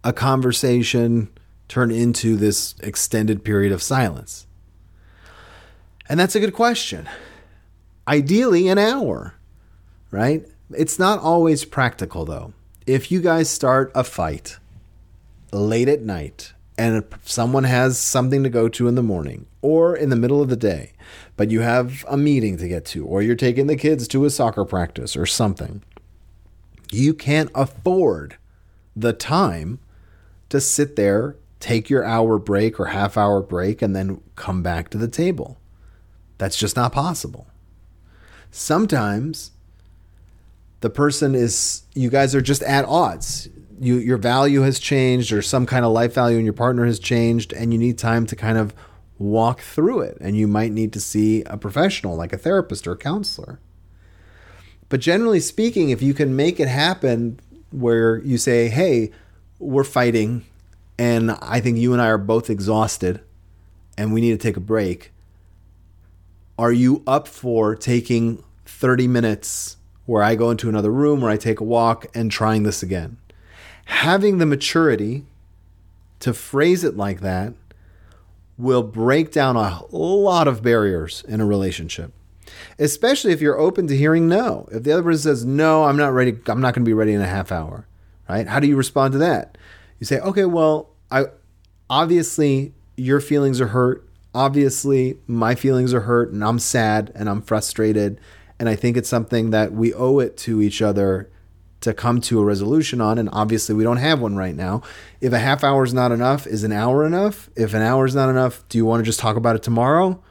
a 0.03 0.13
conversation 0.13 1.29
turn 1.69 1.91
into 1.91 2.37
this 2.37 2.75
extended 2.81 3.45
period 3.45 3.73
of 3.73 3.83
silence? 3.83 4.47
And 6.09 6.21
that's 6.21 6.35
a 6.35 6.41
good 6.41 6.55
question. 6.55 7.09
Ideally, 8.07 8.69
an 8.69 8.79
hour, 8.79 9.35
right? 10.11 10.47
It's 10.71 10.99
not 10.99 11.21
always 11.21 11.65
practical, 11.65 12.25
though. 12.25 12.53
If 12.87 13.11
you 13.11 13.21
guys 13.21 13.49
start 13.49 13.91
a 13.95 14.05
fight 14.05 14.59
late 15.53 15.89
at 15.89 16.03
night 16.03 16.53
and 16.77 17.05
someone 17.25 17.65
has 17.65 17.99
something 17.99 18.43
to 18.43 18.51
go 18.51 18.69
to 18.69 18.89
in 18.89 18.95
the 18.95 19.03
morning 19.03 19.47
or 19.63 19.97
in 19.97 20.11
the 20.11 20.17
middle 20.17 20.43
of 20.43 20.49
the 20.49 20.57
day, 20.57 20.93
but 21.37 21.51
you 21.51 21.61
have 21.61 22.05
a 22.09 22.17
meeting 22.17 22.59
to 22.59 22.69
get 22.69 22.85
to, 22.87 23.07
or 23.07 23.23
you're 23.23 23.37
taking 23.37 23.67
the 23.67 23.77
kids 23.77 24.07
to 24.09 24.25
a 24.25 24.31
soccer 24.31 24.65
practice 24.65 25.17
or 25.17 25.25
something, 25.25 25.83
you 26.91 27.15
can't 27.15 27.51
afford 27.55 28.37
the 28.95 29.13
time 29.13 29.79
to 30.49 30.61
sit 30.61 30.97
there, 30.97 31.37
take 31.65 31.89
your 31.89 32.05
hour 32.05 32.39
break 32.39 32.79
or 32.79 32.87
half 32.87 33.17
hour 33.17 33.41
break, 33.41 33.81
and 33.81 33.97
then 33.97 34.21
come 34.37 34.63
back 34.63 34.91
to 34.91 34.99
the 34.99 35.09
table. 35.09 35.59
That's 36.37 36.59
just 36.59 36.77
not 36.77 36.93
possible. 36.93 37.47
Sometimes 38.51 39.51
the 40.81 40.91
person 40.91 41.35
is, 41.35 41.85
you 41.95 42.11
guys 42.11 42.35
are 42.35 42.43
just 42.43 42.63
at 42.65 42.85
odds. 42.85 43.49
You, 43.81 43.97
your 43.97 44.19
value 44.19 44.61
has 44.61 44.79
changed, 44.79 45.33
or 45.33 45.41
some 45.41 45.65
kind 45.65 45.87
of 45.87 45.93
life 45.93 46.13
value 46.13 46.37
in 46.37 46.45
your 46.45 46.53
partner 46.53 46.85
has 46.85 46.99
changed, 46.99 47.55
and 47.55 47.73
you 47.73 47.79
need 47.79 47.97
time 47.97 48.27
to 48.27 48.37
kind 48.37 48.59
of 48.59 48.75
walk 49.19 49.61
through 49.61 50.01
it. 50.01 50.19
And 50.21 50.37
you 50.37 50.47
might 50.47 50.71
need 50.71 50.93
to 50.93 51.01
see 51.01 51.45
a 51.45 51.57
professional, 51.57 52.15
like 52.15 52.35
a 52.35 52.39
therapist 52.39 52.87
or 52.87 52.93
a 52.93 52.99
counselor. 52.99 53.59
But 54.91 55.01
generally 55.01 55.41
speaking, 55.41 55.89
if 55.89 56.03
you 56.03 56.13
can 56.13 56.37
make 56.37 56.61
it 56.61 56.69
happen 56.69 57.41
where 57.71 58.19
you 58.19 58.37
say, 58.37 58.69
hey, 58.69 59.13
we're 59.59 59.83
fighting, 59.83 60.45
and 60.99 61.33
I 61.33 61.61
think 61.61 61.79
you 61.79 61.93
and 61.93 62.01
I 62.01 62.09
are 62.09 62.19
both 62.19 62.51
exhausted, 62.51 63.21
and 63.97 64.13
we 64.13 64.21
need 64.21 64.33
to 64.33 64.39
take 64.39 64.57
a 64.57 64.61
break. 64.61 65.13
Are 66.59 66.73
you 66.73 67.03
up 67.07 67.27
for 67.27 67.75
taking 67.75 68.43
30 68.67 69.09
minutes 69.09 69.77
where 70.07 70.23
I 70.23 70.35
go 70.35 70.51
into 70.51 70.69
another 70.69 70.93
room, 70.93 71.21
where 71.21 71.31
I 71.31 71.37
take 71.37 71.61
a 71.61 71.65
walk, 71.65 72.07
and 72.15 72.31
trying 72.31 72.63
this 72.63 72.83
again? 72.83 73.17
Having 73.87 74.39
the 74.39 74.47
maturity 74.47 75.25
to 76.21 76.33
phrase 76.33 76.85
it 76.85 76.97
like 76.97 77.21
that 77.21 77.55
will 78.57 78.83
break 78.83 79.33
down 79.33 79.57
a 79.57 79.85
lot 79.91 80.47
of 80.47 80.63
barriers 80.63 81.25
in 81.27 81.41
a 81.41 81.47
relationship. 81.47 82.13
Especially 82.79 83.33
if 83.33 83.41
you're 83.41 83.59
open 83.59 83.87
to 83.89 83.97
hearing 83.97 84.29
no. 84.29 84.69
If 84.71 84.85
the 84.85 84.93
other 84.93 85.03
person 85.03 85.23
says, 85.23 85.45
No, 85.45 85.85
I'm 85.85 85.97
not 85.97 86.13
ready, 86.13 86.39
I'm 86.47 86.61
not 86.61 86.75
going 86.75 86.85
to 86.85 86.89
be 86.89 86.93
ready 86.93 87.13
in 87.13 87.21
a 87.21 87.27
half 87.27 87.51
hour, 87.51 87.87
right? 88.29 88.47
How 88.47 88.61
do 88.61 88.67
you 88.67 88.77
respond 88.77 89.13
to 89.13 89.19
that? 89.19 89.59
You 90.05 90.07
say, 90.07 90.21
Okay, 90.21 90.45
well, 90.45 90.91
I 91.11 91.25
obviously 91.89 92.75
your 92.95 93.23
feelings 93.23 93.59
are 93.59 93.69
hurt. 93.69 94.07
Obviously, 94.35 95.19
my 95.27 95.55
feelings 95.55 95.95
are 95.95 96.03
hurt 96.03 96.31
and 96.31 96.45
I'm 96.45 96.59
sad 96.59 97.11
and 97.15 97.27
I'm 97.27 97.41
frustrated. 97.41 98.21
And 98.59 98.69
I 98.69 98.77
think 98.77 98.99
it's 98.99 99.09
something 99.09 99.49
that 99.53 99.73
we 99.73 99.95
owe 99.95 100.19
it 100.19 100.37
to 100.39 100.61
each 100.61 100.83
other 100.83 101.31
to 101.81 101.95
come 101.95 102.21
to 102.21 102.39
a 102.39 102.45
resolution 102.45 103.01
on. 103.01 103.17
And 103.17 103.31
obviously, 103.33 103.75
we 103.75 103.83
don't 103.83 103.97
have 103.97 104.21
one 104.21 104.37
right 104.37 104.55
now. 104.55 104.83
If 105.23 105.33
a 105.33 105.39
half 105.39 105.65
hour 105.65 105.83
is 105.85 105.95
not 105.95 106.13
enough, 106.13 106.47
is 106.47 106.65
an 106.65 106.73
hour 106.73 107.07
enough? 107.07 107.49
If 107.57 107.73
an 107.73 107.81
hour 107.81 108.05
is 108.05 108.15
not 108.15 108.29
enough, 108.29 108.63
do 108.69 108.77
you 108.77 108.85
want 108.85 109.01
to 109.01 109.07
just 109.07 109.21
talk 109.21 109.37
about 109.39 109.57
it 109.57 109.63
tomorrow? 109.63 110.23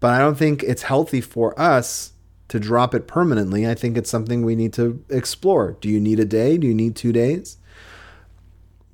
But 0.00 0.14
I 0.14 0.18
don't 0.18 0.36
think 0.36 0.64
it's 0.64 0.82
healthy 0.82 1.20
for 1.20 1.56
us 1.60 2.12
to 2.48 2.58
drop 2.58 2.92
it 2.92 3.06
permanently. 3.06 3.68
I 3.68 3.76
think 3.76 3.96
it's 3.96 4.10
something 4.10 4.44
we 4.44 4.56
need 4.56 4.72
to 4.72 5.04
explore. 5.10 5.76
Do 5.80 5.88
you 5.88 6.00
need 6.00 6.18
a 6.18 6.24
day? 6.24 6.58
Do 6.58 6.66
you 6.66 6.74
need 6.74 6.96
two 6.96 7.12
days? 7.12 7.57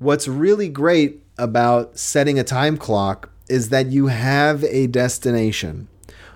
What's 0.05 0.27
really 0.27 0.69
great 0.69 1.23
about 1.35 1.97
setting 1.97 2.37
a 2.37 2.43
time 2.43 2.77
clock 2.77 3.31
is 3.49 3.69
that 3.69 3.87
you 3.87 4.05
have 4.05 4.63
a 4.65 4.85
destination. 4.85 5.87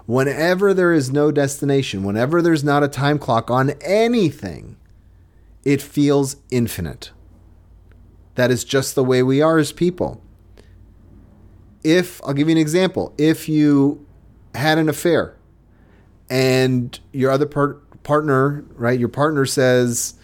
Whenever 0.07 0.73
there 0.73 0.91
is 0.91 1.11
no 1.11 1.31
destination, 1.31 2.01
whenever 2.01 2.41
there's 2.41 2.63
not 2.63 2.81
a 2.81 2.87
time 2.87 3.19
clock 3.19 3.51
on 3.51 3.75
anything, 3.81 4.75
it 5.63 5.83
feels 5.83 6.37
infinite. 6.49 7.11
That 8.33 8.49
is 8.49 8.63
just 8.63 8.95
the 8.95 9.03
way 9.03 9.21
we 9.21 9.39
are 9.39 9.59
as 9.59 9.71
people. 9.71 10.19
If, 11.83 12.23
I'll 12.23 12.33
give 12.33 12.49
you 12.49 12.53
an 12.53 12.57
example, 12.57 13.13
if 13.19 13.47
you 13.47 14.03
had 14.55 14.79
an 14.79 14.89
affair 14.89 15.37
and 16.27 16.99
your 17.11 17.29
other 17.29 17.45
part, 17.45 18.01
partner, 18.01 18.65
right, 18.73 18.99
your 18.99 19.09
partner 19.09 19.45
says, 19.45 20.15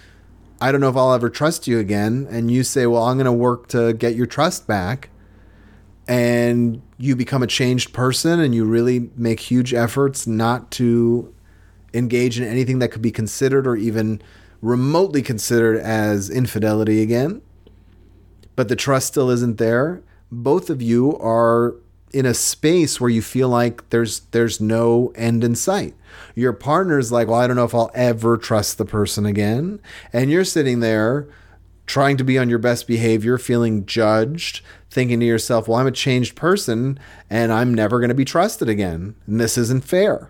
I 0.66 0.72
don't 0.72 0.82
know 0.82 0.90
if 0.90 0.98
I'll 0.98 1.14
ever 1.14 1.30
trust 1.30 1.68
you 1.68 1.78
again. 1.78 2.28
And 2.32 2.50
you 2.50 2.64
say, 2.64 2.88
Well, 2.88 3.04
I'm 3.04 3.18
going 3.18 3.26
to 3.26 3.32
work 3.32 3.68
to 3.68 3.94
get 3.94 4.16
your 4.16 4.26
trust 4.26 4.66
back. 4.66 5.12
And 6.08 6.82
you 6.98 7.16
become 7.16 7.44
a 7.44 7.48
changed 7.48 7.94
person 7.94 8.40
and 8.40 8.56
you 8.56 8.66
really 8.66 9.12
make 9.16 9.40
huge 9.42 9.76
efforts 9.76 10.26
not 10.26 10.72
to 10.72 11.32
engage 11.94 12.40
in 12.40 12.48
anything 12.48 12.80
that 12.80 12.90
could 12.90 13.04
be 13.04 13.12
considered 13.12 13.68
or 13.68 13.76
even 13.76 14.24
remotely 14.60 15.22
considered 15.22 15.78
as 15.78 16.32
infidelity 16.32 17.04
again. 17.04 17.44
But 18.56 18.68
the 18.68 18.76
trust 18.76 19.10
still 19.10 19.30
isn't 19.30 19.60
there. 19.60 20.02
Both 20.32 20.72
of 20.72 20.82
you 20.82 21.16
are 21.20 21.76
in 22.16 22.26
a 22.26 22.34
space 22.34 23.02
where 23.02 23.10
you 23.10 23.22
feel 23.22 23.50
like 23.50 23.90
there's 23.90 24.22
there's 24.32 24.62
no 24.62 25.12
end 25.16 25.44
in 25.44 25.54
sight. 25.54 25.94
Your 26.34 26.54
partner's 26.54 27.12
like, 27.12 27.28
"Well, 27.28 27.42
I 27.42 27.46
don't 27.46 27.58
know 27.58 27.66
if 27.66 27.76
I'll 27.76 27.92
ever 27.94 28.38
trust 28.38 28.78
the 28.78 28.86
person 28.86 29.26
again." 29.26 29.82
And 30.14 30.32
you're 30.32 30.46
sitting 30.46 30.80
there 30.80 31.28
trying 31.86 32.16
to 32.16 32.24
be 32.24 32.38
on 32.38 32.50
your 32.50 32.58
best 32.58 32.88
behavior, 32.88 33.38
feeling 33.38 33.86
judged, 33.86 34.62
thinking 34.90 35.20
to 35.20 35.26
yourself, 35.26 35.68
"Well, 35.68 35.78
I'm 35.78 35.88
a 35.88 35.92
changed 35.92 36.38
person 36.38 36.98
and 37.30 37.52
I'm 37.52 37.74
never 37.74 38.00
going 38.00 38.08
to 38.08 38.16
be 38.16 38.24
trusted 38.24 38.70
again, 38.70 39.16
and 39.28 39.38
this 39.38 39.58
isn't 39.58 39.84
fair." 39.84 40.30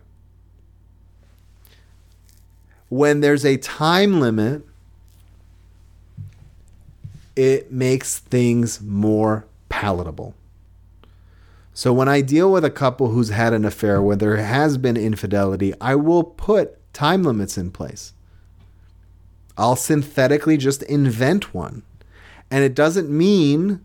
When 2.90 3.22
there's 3.22 3.46
a 3.46 3.58
time 3.58 4.20
limit, 4.20 4.66
it 7.36 7.72
makes 7.72 8.18
things 8.18 8.82
more 8.82 9.46
palatable. 9.70 10.34
So 11.78 11.92
when 11.92 12.08
I 12.08 12.22
deal 12.22 12.54
with 12.54 12.64
a 12.64 12.70
couple 12.70 13.10
who's 13.10 13.30
had 13.30 13.52
an 13.52 13.66
affair 13.66 14.02
where 14.02 14.16
there 14.16 14.38
has 14.38 14.78
been 14.78 14.96
infidelity, 14.96 15.74
I 15.82 15.96
will 15.96 16.24
put 16.24 16.80
time 16.94 17.24
limits 17.24 17.58
in 17.58 17.70
place. 17.70 18.14
I'll 19.58 19.76
synthetically 19.76 20.56
just 20.56 20.84
invent 20.84 21.54
one. 21.54 21.84
And 22.50 22.64
it 22.64 22.76
doesn't 22.76 23.10
mean 23.10 23.84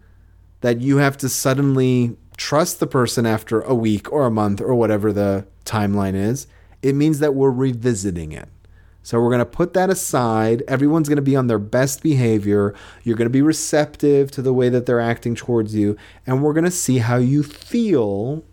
that 0.61 0.81
you 0.81 0.99
have 0.99 1.17
to 1.19 1.29
suddenly 1.29 2.17
trust 2.37 2.79
the 2.79 2.87
person 2.87 3.27
after 3.27 3.61
a 3.61 3.75
week 3.75 4.12
or 4.12 4.25
a 4.25 4.31
month 4.31 4.61
or 4.61 4.77
whatever 4.77 5.12
the 5.12 5.49
timeline 5.64 6.14
is. 6.14 6.47
It 6.83 6.95
means 6.95 7.19
that 7.19 7.35
we're 7.35 7.51
revisiting 7.51 8.31
it. 8.31 8.49
So 9.03 9.21
we're 9.21 9.31
going 9.31 9.39
to 9.41 9.47
put 9.47 9.73
that 9.75 9.91
aside. 9.91 10.63
Everyone's 10.69 11.09
going 11.09 11.17
to 11.17 11.23
be 11.23 11.37
on 11.37 11.47
their 11.47 11.59
best 11.59 12.03
behavior. 12.03 12.75
You're 13.03 13.17
going 13.17 13.27
to 13.27 13.31
be 13.31 13.43
receptive 13.43 14.31
to 14.33 14.43
the 14.43 14.53
way 14.53 14.69
that 14.69 14.87
they're 14.87 15.01
acting 15.01 15.35
towards 15.35 15.75
you. 15.75 15.97
And 16.27 16.43
we're 16.43 16.53
going 16.53 16.65
to 16.65 16.71
see 16.71 16.99
how 16.99 17.17
you 17.17 17.43
feel 17.43 18.45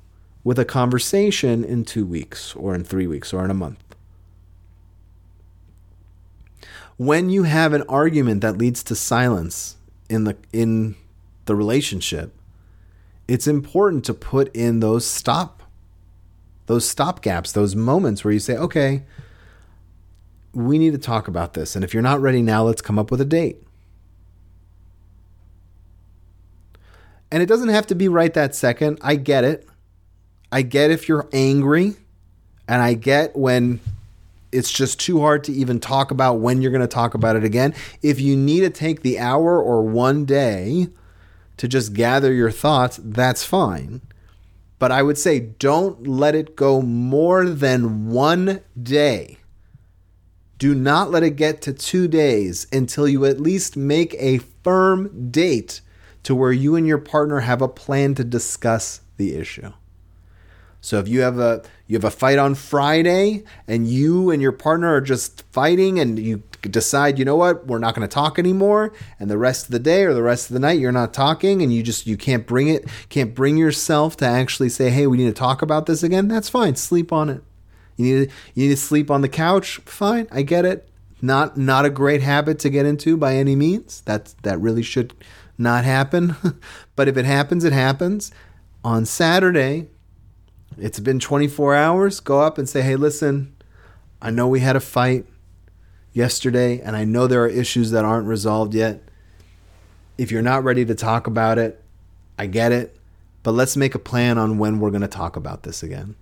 with 0.43 0.57
a 0.57 0.65
conversation 0.65 1.65
in 1.65 1.83
two 1.83 2.05
weeks 2.05 2.55
or 2.55 2.73
in 2.73 2.83
three 2.83 3.07
weeks 3.07 3.33
or 3.33 3.43
in 3.43 3.51
a 3.51 3.53
month. 3.53 3.83
When 6.95 7.29
you 7.29 7.43
have 7.43 7.73
an 7.73 7.83
argument 7.89 8.41
that 8.41 8.57
leads 8.57 8.81
to 8.83 8.95
silence 8.95 9.75
in 10.09 10.23
the 10.23 10.37
in 10.53 10.95
the 11.45 11.55
relationship, 11.55 12.33
it's 13.27 13.45
important 13.45 14.05
to 14.05 14.13
put 14.13 14.55
in 14.55 14.79
those 14.79 15.05
stop 15.05 15.63
those 16.65 16.87
stop 16.87 17.21
gaps, 17.21 17.51
those 17.51 17.75
moments 17.75 18.23
where 18.23 18.33
you 18.33 18.39
say, 18.39 18.55
"Okay, 18.55 19.03
we 20.53 20.77
need 20.77 20.93
to 20.93 20.97
talk 20.97 21.27
about 21.27 21.53
this. 21.53 21.75
And 21.75 21.83
if 21.83 21.93
you're 21.93 22.03
not 22.03 22.21
ready 22.21 22.41
now, 22.41 22.63
let's 22.63 22.81
come 22.81 22.97
up 22.97 23.11
with 23.11 23.21
a 23.21 23.25
date. 23.25 23.63
And 27.31 27.43
it 27.43 27.47
doesn't 27.47 27.69
have 27.69 27.87
to 27.87 27.95
be 27.95 28.07
right 28.07 28.33
that 28.33 28.55
second. 28.55 28.99
I 29.01 29.15
get 29.15 29.43
it. 29.43 29.67
I 30.51 30.61
get 30.61 30.91
if 30.91 31.09
you're 31.09 31.27
angry. 31.33 31.95
And 32.67 32.81
I 32.81 32.93
get 32.93 33.35
when 33.35 33.79
it's 34.51 34.71
just 34.71 34.99
too 34.99 35.19
hard 35.19 35.43
to 35.45 35.51
even 35.51 35.79
talk 35.79 36.11
about 36.11 36.35
when 36.35 36.61
you're 36.61 36.71
going 36.71 36.81
to 36.81 36.87
talk 36.87 37.13
about 37.13 37.35
it 37.35 37.43
again. 37.43 37.73
If 38.01 38.19
you 38.19 38.35
need 38.35 38.61
to 38.61 38.69
take 38.69 39.01
the 39.01 39.19
hour 39.19 39.61
or 39.61 39.83
one 39.83 40.25
day 40.25 40.87
to 41.57 41.67
just 41.67 41.93
gather 41.93 42.33
your 42.33 42.51
thoughts, 42.51 42.99
that's 43.03 43.43
fine. 43.43 44.01
But 44.79 44.91
I 44.91 45.01
would 45.01 45.17
say 45.17 45.39
don't 45.39 46.07
let 46.07 46.35
it 46.35 46.55
go 46.55 46.81
more 46.81 47.45
than 47.45 48.09
one 48.09 48.61
day 48.81 49.37
do 50.57 50.73
not 50.73 51.11
let 51.11 51.23
it 51.23 51.35
get 51.35 51.61
to 51.63 51.73
two 51.73 52.07
days 52.07 52.67
until 52.71 53.07
you 53.07 53.25
at 53.25 53.39
least 53.39 53.77
make 53.77 54.15
a 54.15 54.39
firm 54.63 55.29
date 55.29 55.81
to 56.23 56.35
where 56.35 56.51
you 56.51 56.75
and 56.75 56.87
your 56.87 56.97
partner 56.97 57.41
have 57.41 57.61
a 57.61 57.67
plan 57.67 58.15
to 58.15 58.23
discuss 58.23 59.01
the 59.17 59.35
issue. 59.35 59.71
So 60.81 60.99
if 60.99 61.07
you 61.07 61.21
have 61.21 61.39
a 61.39 61.63
you 61.87 61.95
have 61.95 62.03
a 62.03 62.11
fight 62.11 62.37
on 62.37 62.55
Friday 62.55 63.43
and 63.67 63.87
you 63.87 64.29
and 64.29 64.41
your 64.41 64.51
partner 64.51 64.93
are 64.93 65.01
just 65.01 65.43
fighting 65.51 65.99
and 65.99 66.19
you 66.19 66.43
decide, 66.61 67.17
you 67.17 67.25
know 67.25 67.35
what, 67.35 67.65
we're 67.65 67.79
not 67.79 67.95
going 67.95 68.07
to 68.07 68.13
talk 68.13 68.37
anymore 68.37 68.93
and 69.19 69.29
the 69.29 69.37
rest 69.37 69.65
of 69.65 69.71
the 69.71 69.79
day 69.79 70.03
or 70.03 70.13
the 70.13 70.23
rest 70.23 70.49
of 70.49 70.53
the 70.53 70.59
night 70.59 70.79
you're 70.79 70.91
not 70.91 71.13
talking 71.13 71.61
and 71.61 71.73
you 71.73 71.81
just 71.81 72.07
you 72.07 72.17
can't 72.17 72.45
bring 72.45 72.67
it 72.67 72.87
can't 73.09 73.33
bring 73.33 73.57
yourself 73.57 74.17
to 74.17 74.25
actually 74.25 74.69
say, 74.69 74.89
"Hey, 74.89 75.07
we 75.07 75.17
need 75.17 75.25
to 75.25 75.33
talk 75.33 75.61
about 75.61 75.85
this 75.87 76.03
again." 76.03 76.27
That's 76.27 76.49
fine. 76.49 76.75
Sleep 76.75 77.11
on 77.11 77.29
it. 77.29 77.43
You 77.97 78.05
need 78.05 78.29
to, 78.29 78.35
you 78.53 78.67
need 78.67 78.75
to 78.75 78.77
sleep 78.77 79.11
on 79.11 79.21
the 79.21 79.29
couch. 79.29 79.77
Fine, 79.85 80.27
I 80.31 80.43
get 80.43 80.65
it. 80.65 80.89
Not 81.21 81.57
not 81.57 81.83
a 81.83 81.89
great 81.89 82.21
habit 82.21 82.59
to 82.59 82.69
get 82.69 82.85
into 82.85 83.17
by 83.17 83.35
any 83.35 83.55
means. 83.55 84.01
That 84.01 84.35
that 84.43 84.59
really 84.61 84.83
should 84.83 85.13
not 85.57 85.83
happen. 85.83 86.35
but 86.95 87.07
if 87.07 87.17
it 87.17 87.25
happens, 87.25 87.63
it 87.63 87.73
happens. 87.73 88.31
On 88.83 89.03
Saturday, 89.03 89.87
it's 90.77 90.99
been 90.99 91.19
24 91.19 91.75
hours. 91.75 92.19
Go 92.19 92.41
up 92.41 92.59
and 92.59 92.69
say, 92.69 92.83
"Hey, 92.83 92.95
listen, 92.95 93.55
I 94.21 94.29
know 94.29 94.47
we 94.47 94.59
had 94.59 94.75
a 94.75 94.79
fight 94.79 95.25
yesterday 96.13 96.79
and 96.81 96.95
I 96.95 97.03
know 97.03 97.27
there 97.27 97.43
are 97.43 97.47
issues 97.47 97.91
that 97.91 98.05
aren't 98.05 98.27
resolved 98.27 98.73
yet. 98.73 99.01
If 100.17 100.31
you're 100.31 100.41
not 100.41 100.63
ready 100.63 100.85
to 100.85 100.95
talk 100.95 101.27
about 101.27 101.59
it, 101.59 101.83
I 102.39 102.47
get 102.47 102.71
it, 102.71 102.97
but 103.43 103.51
let's 103.51 103.77
make 103.77 103.93
a 103.93 103.99
plan 103.99 104.37
on 104.37 104.57
when 104.57 104.79
we're 104.79 104.89
going 104.89 105.01
to 105.01 105.07
talk 105.07 105.35
about 105.35 105.63
this 105.63 105.81
again." 105.81 106.15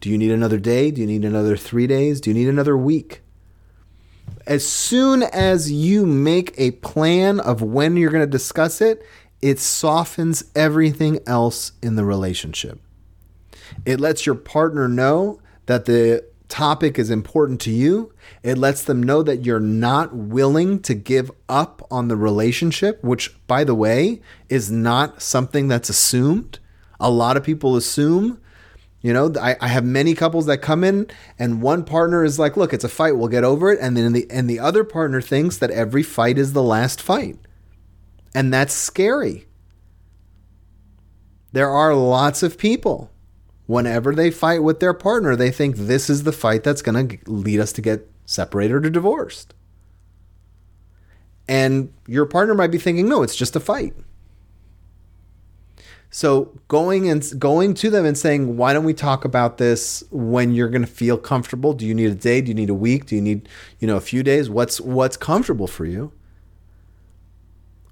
Do 0.00 0.10
you 0.10 0.18
need 0.18 0.30
another 0.30 0.58
day? 0.58 0.90
Do 0.90 1.00
you 1.00 1.06
need 1.06 1.24
another 1.24 1.56
three 1.56 1.86
days? 1.86 2.20
Do 2.20 2.30
you 2.30 2.34
need 2.34 2.48
another 2.48 2.76
week? 2.76 3.22
As 4.46 4.66
soon 4.66 5.22
as 5.22 5.70
you 5.70 6.06
make 6.06 6.54
a 6.56 6.70
plan 6.72 7.40
of 7.40 7.62
when 7.62 7.96
you're 7.96 8.10
going 8.10 8.24
to 8.24 8.30
discuss 8.30 8.80
it, 8.80 9.04
it 9.42 9.58
softens 9.58 10.44
everything 10.54 11.20
else 11.26 11.72
in 11.82 11.96
the 11.96 12.04
relationship. 12.04 12.80
It 13.84 14.00
lets 14.00 14.24
your 14.24 14.34
partner 14.34 14.88
know 14.88 15.40
that 15.66 15.84
the 15.84 16.24
topic 16.48 16.98
is 16.98 17.10
important 17.10 17.60
to 17.62 17.70
you. 17.70 18.12
It 18.42 18.56
lets 18.56 18.82
them 18.82 19.02
know 19.02 19.22
that 19.24 19.44
you're 19.44 19.60
not 19.60 20.14
willing 20.14 20.80
to 20.82 20.94
give 20.94 21.30
up 21.48 21.86
on 21.90 22.08
the 22.08 22.16
relationship, 22.16 23.02
which, 23.02 23.36
by 23.46 23.64
the 23.64 23.74
way, 23.74 24.22
is 24.48 24.70
not 24.70 25.20
something 25.20 25.68
that's 25.68 25.88
assumed. 25.88 26.58
A 27.00 27.10
lot 27.10 27.36
of 27.36 27.44
people 27.44 27.76
assume 27.76 28.40
You 29.06 29.12
know, 29.12 29.32
I, 29.40 29.54
I 29.60 29.68
have 29.68 29.84
many 29.84 30.14
couples 30.14 30.46
that 30.46 30.58
come 30.58 30.82
in 30.82 31.06
and 31.38 31.62
one 31.62 31.84
partner 31.84 32.24
is 32.24 32.40
like, 32.40 32.56
look, 32.56 32.72
it's 32.72 32.82
a 32.82 32.88
fight, 32.88 33.16
we'll 33.16 33.28
get 33.28 33.44
over 33.44 33.70
it. 33.70 33.78
And 33.80 33.96
then 33.96 34.12
the 34.12 34.28
and 34.28 34.50
the 34.50 34.58
other 34.58 34.82
partner 34.82 35.20
thinks 35.20 35.58
that 35.58 35.70
every 35.70 36.02
fight 36.02 36.38
is 36.38 36.54
the 36.54 36.62
last 36.62 37.00
fight. 37.00 37.38
And 38.34 38.52
that's 38.52 38.74
scary. 38.74 39.46
There 41.52 41.70
are 41.70 41.94
lots 41.94 42.42
of 42.42 42.58
people, 42.58 43.12
whenever 43.66 44.12
they 44.12 44.32
fight 44.32 44.64
with 44.64 44.80
their 44.80 44.92
partner, 44.92 45.36
they 45.36 45.52
think 45.52 45.76
this 45.76 46.10
is 46.10 46.24
the 46.24 46.32
fight 46.32 46.64
that's 46.64 46.82
going 46.82 47.08
to 47.08 47.30
lead 47.30 47.60
us 47.60 47.70
to 47.74 47.80
get 47.80 48.10
separated 48.24 48.86
or 48.86 48.90
divorced. 48.90 49.54
And 51.46 51.92
your 52.08 52.26
partner 52.26 52.54
might 52.54 52.72
be 52.72 52.78
thinking, 52.78 53.08
no, 53.08 53.22
it's 53.22 53.36
just 53.36 53.54
a 53.54 53.60
fight. 53.60 53.94
So 56.16 56.58
going 56.68 57.10
and 57.10 57.22
going 57.38 57.74
to 57.74 57.90
them 57.90 58.06
and 58.06 58.16
saying, 58.16 58.56
why 58.56 58.72
don't 58.72 58.86
we 58.86 58.94
talk 58.94 59.26
about 59.26 59.58
this 59.58 60.02
when 60.10 60.54
you're 60.54 60.70
going 60.70 60.80
to 60.80 60.88
feel 60.88 61.18
comfortable? 61.18 61.74
Do 61.74 61.84
you 61.84 61.94
need 61.94 62.10
a 62.10 62.14
day? 62.14 62.40
Do 62.40 62.48
you 62.48 62.54
need 62.54 62.70
a 62.70 62.74
week? 62.74 63.04
Do 63.04 63.16
you 63.16 63.20
need, 63.20 63.50
you 63.80 63.86
know, 63.86 63.98
a 63.98 64.00
few 64.00 64.22
days? 64.22 64.48
What's 64.48 64.80
what's 64.80 65.18
comfortable 65.18 65.66
for 65.66 65.84
you? 65.84 66.12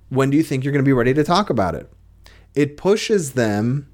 When 0.09 0.31
do 0.31 0.39
you 0.39 0.43
think 0.43 0.65
you're 0.65 0.73
going 0.73 0.83
to 0.83 0.89
be 0.89 0.95
ready 0.95 1.13
to 1.13 1.23
talk 1.23 1.51
about 1.51 1.75
it? 1.75 1.93
It 2.55 2.79
pushes 2.79 3.33
them 3.33 3.91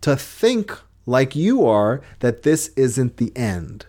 to 0.00 0.16
think 0.16 0.72
like 1.04 1.36
you 1.36 1.66
are 1.66 2.00
that 2.20 2.44
this 2.44 2.68
isn't 2.76 3.18
the 3.18 3.30
end. 3.36 3.84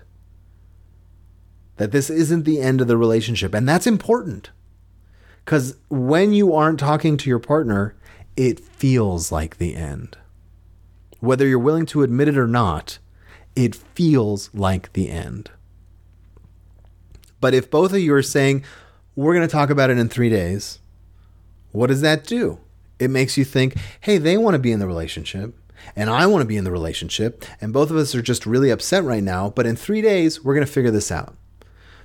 That 1.78 1.94
this 1.94 2.10
isn't 2.10 2.44
the 2.44 2.60
end 2.60 2.82
of 2.82 2.90
the 2.90 2.98
relationship. 2.98 3.54
And 3.54 3.70
that's 3.70 3.88
important. 3.88 4.50
Because 5.46 5.78
when 5.88 6.34
you 6.34 6.54
aren't 6.54 6.78
talking 6.82 7.16
to 7.16 7.30
your 7.30 7.40
partner, 7.40 7.96
it 8.38 8.60
feels 8.60 9.32
like 9.32 9.58
the 9.58 9.76
end. 9.76 10.18
Whether 11.20 11.48
you're 11.48 11.60
willing 11.60 11.88
to 11.88 12.04
admit 12.04 12.30
it 12.30 12.38
or 12.38 12.48
not, 12.48 13.00
it 13.56 13.76
feels 13.76 14.50
like 14.54 14.94
the 14.94 15.10
end. 15.10 15.52
But 17.42 17.54
if 17.54 17.70
both 17.70 17.92
of 17.92 18.00
you 18.00 18.14
are 18.14 18.24
saying, 18.24 18.64
we're 19.16 19.34
going 19.34 19.48
to 19.48 19.52
talk 19.52 19.70
about 19.70 19.90
it 19.90 19.98
in 19.98 20.08
three 20.08 20.30
days, 20.30 20.80
what 21.72 21.88
does 21.88 22.02
that 22.02 22.24
do? 22.24 22.60
It 23.00 23.10
makes 23.10 23.38
you 23.38 23.44
think, 23.44 23.76
hey, 24.02 24.18
they 24.18 24.38
want 24.38 24.54
to 24.54 24.60
be 24.60 24.72
in 24.72 24.80
the 24.80 24.88
relationship 24.88 25.56
and 25.96 26.10
I 26.10 26.26
want 26.28 26.42
to 26.42 26.48
be 26.48 26.58
in 26.58 26.64
the 26.64 26.72
relationship, 26.72 27.46
and 27.62 27.72
both 27.72 27.92
of 27.92 27.98
us 27.98 28.16
are 28.16 28.22
just 28.22 28.46
really 28.46 28.70
upset 28.70 29.04
right 29.04 29.24
now, 29.24 29.50
but 29.50 29.66
in 29.66 29.76
three 29.76 30.02
days, 30.02 30.44
we're 30.44 30.54
going 30.54 30.66
to 30.66 30.72
figure 30.72 30.92
this 30.92 31.12
out. 31.12 31.36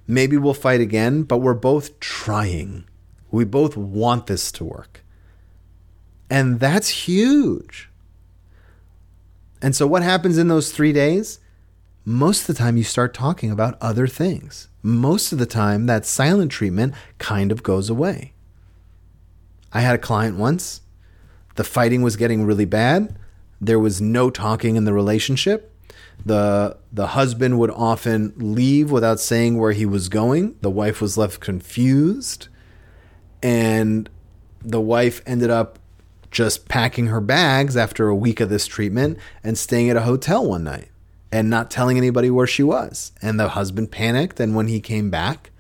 Maybe 0.07 0.37
we'll 0.37 0.55
fight 0.55 0.81
again, 0.81 1.23
but 1.23 1.39
we're 1.39 1.55
both 1.55 1.99
trying. 2.01 2.85
We 3.31 3.45
both 3.45 3.77
want 3.77 4.27
this 4.27 4.53
to 4.53 4.65
work. 4.65 5.02
And 6.33 6.61
that's 6.61 6.89
huge. 6.89 7.91
And 9.61 9.77
so, 9.77 9.87
what 9.87 10.03
happens 10.03 10.39
in 10.39 10.49
those 10.49 10.73
three 10.73 10.95
days? 10.95 11.41
Most 12.07 12.41
of 12.41 12.47
the 12.47 12.59
time, 12.59 12.79
you 12.79 12.85
start 12.85 13.13
talking 13.13 13.51
about 13.51 13.77
other 13.83 14.07
things. 14.07 14.69
Most 14.83 15.33
of 15.33 15.39
the 15.39 15.45
time, 15.45 15.85
that 15.87 16.07
silent 16.07 16.51
treatment 16.51 16.95
kind 17.19 17.53
of 17.53 17.63
goes 17.63 17.91
away. 17.91 18.33
I 19.75 19.83
had 19.83 19.95
a 19.95 19.99
client 19.99 20.39
once. 20.39 20.81
The 21.57 21.65
fighting 21.65 22.01
was 22.01 22.17
getting 22.17 22.47
really 22.47 22.65
bad. 22.65 23.15
There 23.61 23.79
was 23.79 24.01
no 24.01 24.31
talking 24.31 24.77
in 24.77 24.87
the 24.87 24.95
relationship. 24.95 25.71
The 26.25 26.79
the 26.91 27.09
husband 27.09 27.59
would 27.59 27.71
often 27.73 28.33
leave 28.37 28.91
without 28.91 29.21
saying 29.21 29.59
where 29.59 29.73
he 29.73 29.85
was 29.85 30.09
going. 30.09 30.57
The 30.63 30.71
wife 30.71 31.03
was 31.03 31.19
left 31.19 31.41
confused 31.41 32.49
and 33.43 34.09
the 34.63 34.81
wife 34.81 35.21
ended 35.27 35.51
up 35.51 35.79
just 36.33 36.67
packing 36.67 37.07
her 37.07 37.21
bags 37.21 37.77
after 37.77 38.09
a 38.09 38.17
week 38.17 38.41
of 38.41 38.49
this 38.49 38.67
treatment 38.67 39.19
and 39.45 39.57
staying 39.57 39.91
at 39.91 39.97
a 39.97 40.03
hotel 40.03 40.45
one 40.45 40.65
night 40.65 40.89
and 41.31 41.49
not 41.49 41.71
telling 41.71 41.97
anybody 41.97 42.31
where 42.31 42.47
she 42.47 42.63
was. 42.63 43.13
And 43.23 43.39
the 43.39 43.51
husband 43.51 43.93
panicked. 43.93 44.41
And 44.41 44.57
when 44.57 44.67
he 44.67 44.81
came 44.81 45.11
back, 45.11 45.51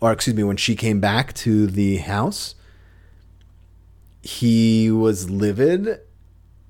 or 0.00 0.10
excuse 0.12 0.34
me, 0.34 0.42
when 0.42 0.56
she 0.56 0.74
came 0.74 0.98
back 0.98 1.32
to 1.34 1.66
the 1.66 1.98
house, 1.98 2.54
he 4.22 4.90
was 4.90 5.30
livid 5.30 6.00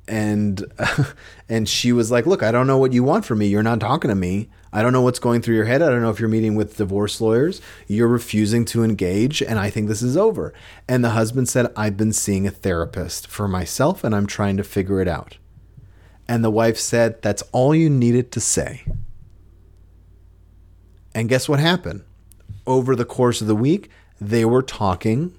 and 0.09 0.65
and 1.49 1.69
she 1.69 1.93
was 1.93 2.11
like, 2.11 2.27
"Look, 2.27 2.43
I 2.43 2.53
don't 2.53 2.67
know 2.67 2.79
what 2.79 2.93
you 2.93 3.03
want 3.03 3.25
from 3.25 3.39
me. 3.39 3.47
You're 3.47 3.63
not 3.63 3.81
talking 3.81 4.09
to 4.09 4.15
me. 4.15 4.49
I 4.73 4.83
don't 4.83 4.93
know 4.93 5.03
what's 5.03 5.19
going 5.19 5.41
through 5.41 5.55
your 5.55 5.65
head. 5.67 5.83
I 5.83 5.89
don't 5.89 6.03
know 6.03 6.11
if 6.11 6.19
you're 6.19 6.29
meeting 6.29 6.57
with 6.57 6.77
divorce 6.77 7.21
lawyers. 7.21 7.61
You're 7.87 8.09
refusing 8.09 8.65
to 8.67 8.83
engage, 8.83 9.41
and 9.43 9.59
I 9.59 9.71
think 9.71 9.89
this 9.89 10.03
is 10.03 10.17
over." 10.17 10.53
And 10.89 11.05
the 11.05 11.11
husband 11.11 11.49
said, 11.49 11.73
"I've 11.77 11.97
been 11.97 12.13
seeing 12.13 12.47
a 12.47 12.51
therapist 12.51 13.27
for 13.27 13.49
myself, 13.49 14.05
and 14.05 14.15
I'm 14.15 14.27
trying 14.27 14.57
to 14.57 14.65
figure 14.65 15.01
it 15.01 15.09
out." 15.09 15.39
And 16.29 16.43
the 16.43 16.51
wife 16.51 16.79
said, 16.79 17.23
"That's 17.23 17.43
all 17.53 17.75
you 17.75 17.91
needed 17.91 18.33
to 18.33 18.41
say." 18.41 18.83
And 21.15 21.29
guess 21.29 21.49
what 21.49 21.61
happened? 21.61 22.03
Over 22.67 22.97
the 22.97 23.05
course 23.05 23.41
of 23.41 23.47
the 23.47 23.55
week, 23.55 23.91
they 24.21 24.45
were 24.45 24.63
talking 24.63 25.35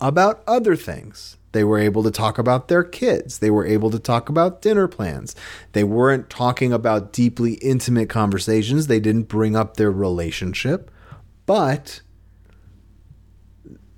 about 0.00 0.42
other 0.46 0.76
things 0.76 1.37
they 1.52 1.64
were 1.64 1.78
able 1.78 2.02
to 2.02 2.10
talk 2.10 2.38
about 2.38 2.68
their 2.68 2.84
kids. 2.84 3.38
They 3.38 3.50
were 3.50 3.66
able 3.66 3.90
to 3.90 3.98
talk 3.98 4.28
about 4.28 4.60
dinner 4.60 4.86
plans. 4.86 5.34
They 5.72 5.84
weren't 5.84 6.28
talking 6.28 6.72
about 6.72 7.12
deeply 7.12 7.54
intimate 7.54 8.08
conversations. 8.08 8.86
They 8.86 9.00
didn't 9.00 9.24
bring 9.24 9.56
up 9.56 9.76
their 9.76 9.90
relationship, 9.90 10.90
but 11.46 12.02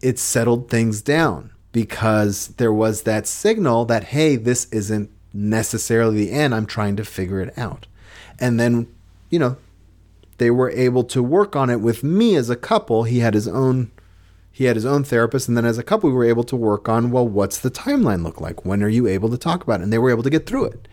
it 0.01 0.19
settled 0.19 0.71
things 0.71 1.03
down 1.03 1.51
because 1.73 2.49
there 2.57 2.73
was 2.73 3.03
that 3.03 3.27
signal 3.27 3.85
that, 3.87 4.05
hey, 4.05 4.37
this 4.37 4.67
isn't 4.67 5.11
necessarily 5.33 6.27
the 6.27 6.33
end. 6.33 6.55
I'm 6.55 6.67
trying 6.67 6.97
to 6.97 7.05
figure 7.05 7.41
it 7.41 7.57
out. 7.59 7.87
And 8.39 8.59
then, 8.59 8.89
you 9.29 9.39
know, 9.39 9.57
they 10.39 10.51
were 10.51 10.71
able 10.71 11.05
to 11.05 11.23
work 11.23 11.55
on 11.55 11.69
it 11.69 11.81
with 11.81 12.03
me 12.03 12.35
as 12.35 12.49
a 12.49 12.57
couple. 12.57 13.05
He 13.05 13.19
had 13.19 13.35
his 13.35 13.47
own 13.47 13.91
he 14.53 14.65
had 14.65 14.77
his 14.77 14.87
own 14.87 15.05
therapist, 15.05 15.49
and 15.49 15.57
then 15.57 15.65
as 15.65 15.79
a 15.79 15.83
couple, 15.83 16.11
we 16.11 16.17
were 16.17 16.25
able 16.25 16.45
to 16.45 16.57
work 16.57 16.89
on 16.89 17.11
well, 17.11 17.27
what's 17.27 17.59
the 17.59 17.71
timeline 17.71 18.23
look 18.23 18.41
like? 18.41 18.65
When 18.65 18.83
are 18.83 18.89
you 18.89 19.07
able 19.07 19.29
to 19.31 19.39
talk 19.39 19.63
about 19.63 19.81
it? 19.81 19.85
And 19.85 19.93
they 19.93 19.99
were 19.99 20.11
able 20.11 20.23
to 20.23 20.31
get 20.31 20.47
through 20.47 20.67
it. 20.67 20.89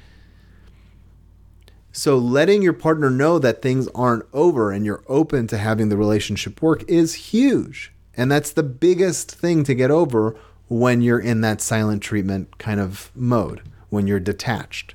So, 1.92 2.18
letting 2.18 2.62
your 2.62 2.74
partner 2.74 3.10
know 3.10 3.40
that 3.40 3.64
things 3.64 3.88
aren't 3.96 4.26
over 4.32 4.72
and 4.72 4.86
you're 4.86 5.04
open 5.08 5.48
to 5.48 5.58
having 5.58 5.90
the 5.90 5.98
relationship 5.98 6.62
work 6.62 6.84
is 6.88 7.16
huge. 7.16 7.92
And 8.16 8.32
that's 8.32 8.52
the 8.52 8.64
biggest 8.64 9.32
thing 9.32 9.64
to 9.64 9.74
get 9.74 9.90
over 9.90 10.36
when 10.68 11.02
you're 11.02 11.20
in 11.20 11.42
that 11.42 11.62
silent 11.62 12.04
treatment 12.04 12.58
kind 12.60 12.80
of 12.80 13.12
mode, 13.16 13.62
when 13.90 14.06
you're 14.06 14.20
detached. 14.20 14.94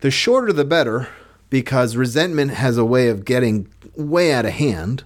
The 0.00 0.10
shorter 0.12 0.52
the 0.52 0.64
better, 0.64 1.08
because 1.50 1.96
resentment 1.96 2.52
has 2.52 2.76
a 2.76 2.84
way 2.84 3.08
of 3.08 3.24
getting 3.24 3.68
way 3.96 4.32
out 4.32 4.46
of 4.46 4.52
hand 4.52 5.02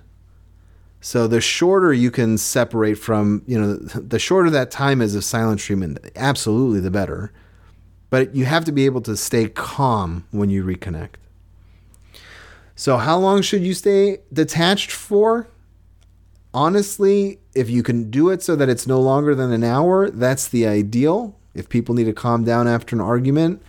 so 1.04 1.26
the 1.26 1.40
shorter 1.40 1.92
you 1.92 2.12
can 2.12 2.38
separate 2.38 2.94
from, 2.94 3.42
you 3.44 3.60
know, 3.60 3.74
the 3.74 4.20
shorter 4.20 4.48
that 4.50 4.70
time 4.70 5.02
is 5.02 5.16
of 5.16 5.24
silent 5.24 5.58
treatment, 5.58 5.98
absolutely 6.14 6.78
the 6.78 6.92
better. 6.92 7.32
But 8.08 8.36
you 8.36 8.44
have 8.44 8.64
to 8.66 8.72
be 8.72 8.84
able 8.84 9.00
to 9.02 9.16
stay 9.16 9.48
calm 9.48 10.26
when 10.30 10.48
you 10.48 10.62
reconnect. 10.62 11.16
So 12.76 12.98
how 12.98 13.18
long 13.18 13.42
should 13.42 13.62
you 13.62 13.74
stay 13.74 14.18
detached 14.32 14.92
for? 14.92 15.48
Honestly, 16.54 17.40
if 17.52 17.68
you 17.68 17.82
can 17.82 18.08
do 18.08 18.30
it 18.30 18.40
so 18.40 18.54
that 18.54 18.68
it's 18.68 18.86
no 18.86 19.00
longer 19.00 19.34
than 19.34 19.50
an 19.50 19.64
hour, 19.64 20.08
that's 20.08 20.46
the 20.46 20.68
ideal. 20.68 21.36
If 21.52 21.68
people 21.68 21.96
need 21.96 22.04
to 22.04 22.12
calm 22.12 22.44
down 22.44 22.68
after 22.68 22.94
an 22.94 23.02
argument 23.02 23.60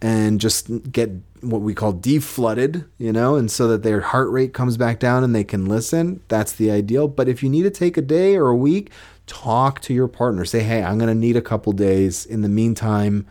and 0.00 0.40
just 0.40 0.92
get 0.92 1.10
what 1.40 1.60
we 1.60 1.74
call 1.74 1.92
deflooded, 1.92 2.86
you 2.98 3.12
know, 3.12 3.36
and 3.36 3.50
so 3.50 3.68
that 3.68 3.82
their 3.82 4.00
heart 4.00 4.30
rate 4.30 4.52
comes 4.52 4.76
back 4.76 4.98
down 4.98 5.24
and 5.24 5.34
they 5.34 5.44
can 5.44 5.66
listen. 5.66 6.20
That's 6.28 6.52
the 6.52 6.70
ideal. 6.70 7.08
But 7.08 7.28
if 7.28 7.42
you 7.42 7.48
need 7.48 7.62
to 7.62 7.70
take 7.70 7.96
a 7.96 8.02
day 8.02 8.36
or 8.36 8.48
a 8.48 8.56
week, 8.56 8.90
talk 9.26 9.80
to 9.82 9.94
your 9.94 10.08
partner. 10.08 10.44
Say, 10.44 10.60
hey, 10.60 10.82
I'm 10.82 10.98
going 10.98 11.08
to 11.08 11.14
need 11.14 11.36
a 11.36 11.42
couple 11.42 11.72
days. 11.72 12.26
In 12.26 12.42
the 12.42 12.48
meantime, 12.48 13.26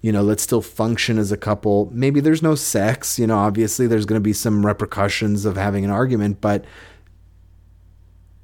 you 0.00 0.12
know, 0.12 0.22
let's 0.22 0.42
still 0.42 0.62
function 0.62 1.18
as 1.18 1.32
a 1.32 1.36
couple. 1.36 1.90
Maybe 1.92 2.20
there's 2.20 2.42
no 2.42 2.54
sex, 2.54 3.18
you 3.18 3.26
know, 3.26 3.36
obviously 3.36 3.86
there's 3.86 4.06
going 4.06 4.20
to 4.20 4.24
be 4.24 4.32
some 4.32 4.64
repercussions 4.64 5.44
of 5.44 5.56
having 5.56 5.84
an 5.84 5.90
argument, 5.90 6.40
but 6.40 6.64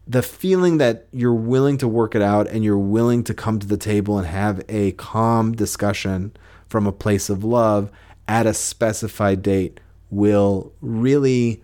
the 0.07 0.23
feeling 0.23 0.79
that 0.79 1.07
you're 1.13 1.33
willing 1.33 1.79
to 1.79 1.89
work 1.89 2.15
it 2.15 2.23
out 2.23 2.49
and 2.49 2.63
you're 2.63 2.77
willing 2.77 3.25
to 3.25 3.33
come 3.33 3.59
to 3.59 3.67
the 3.67 3.77
table 3.77 4.19
and 4.19 4.27
have 4.27 4.63
a 4.69 4.93
calm 4.93 5.53
discussion 5.53 6.33
from 6.75 6.89
a 6.89 6.93
place 6.93 7.31
of 7.31 7.45
love 7.45 7.89
at 8.27 8.49
a 8.49 8.53
specified 8.53 9.41
date 9.45 9.79
will 10.11 10.73
really 10.81 11.63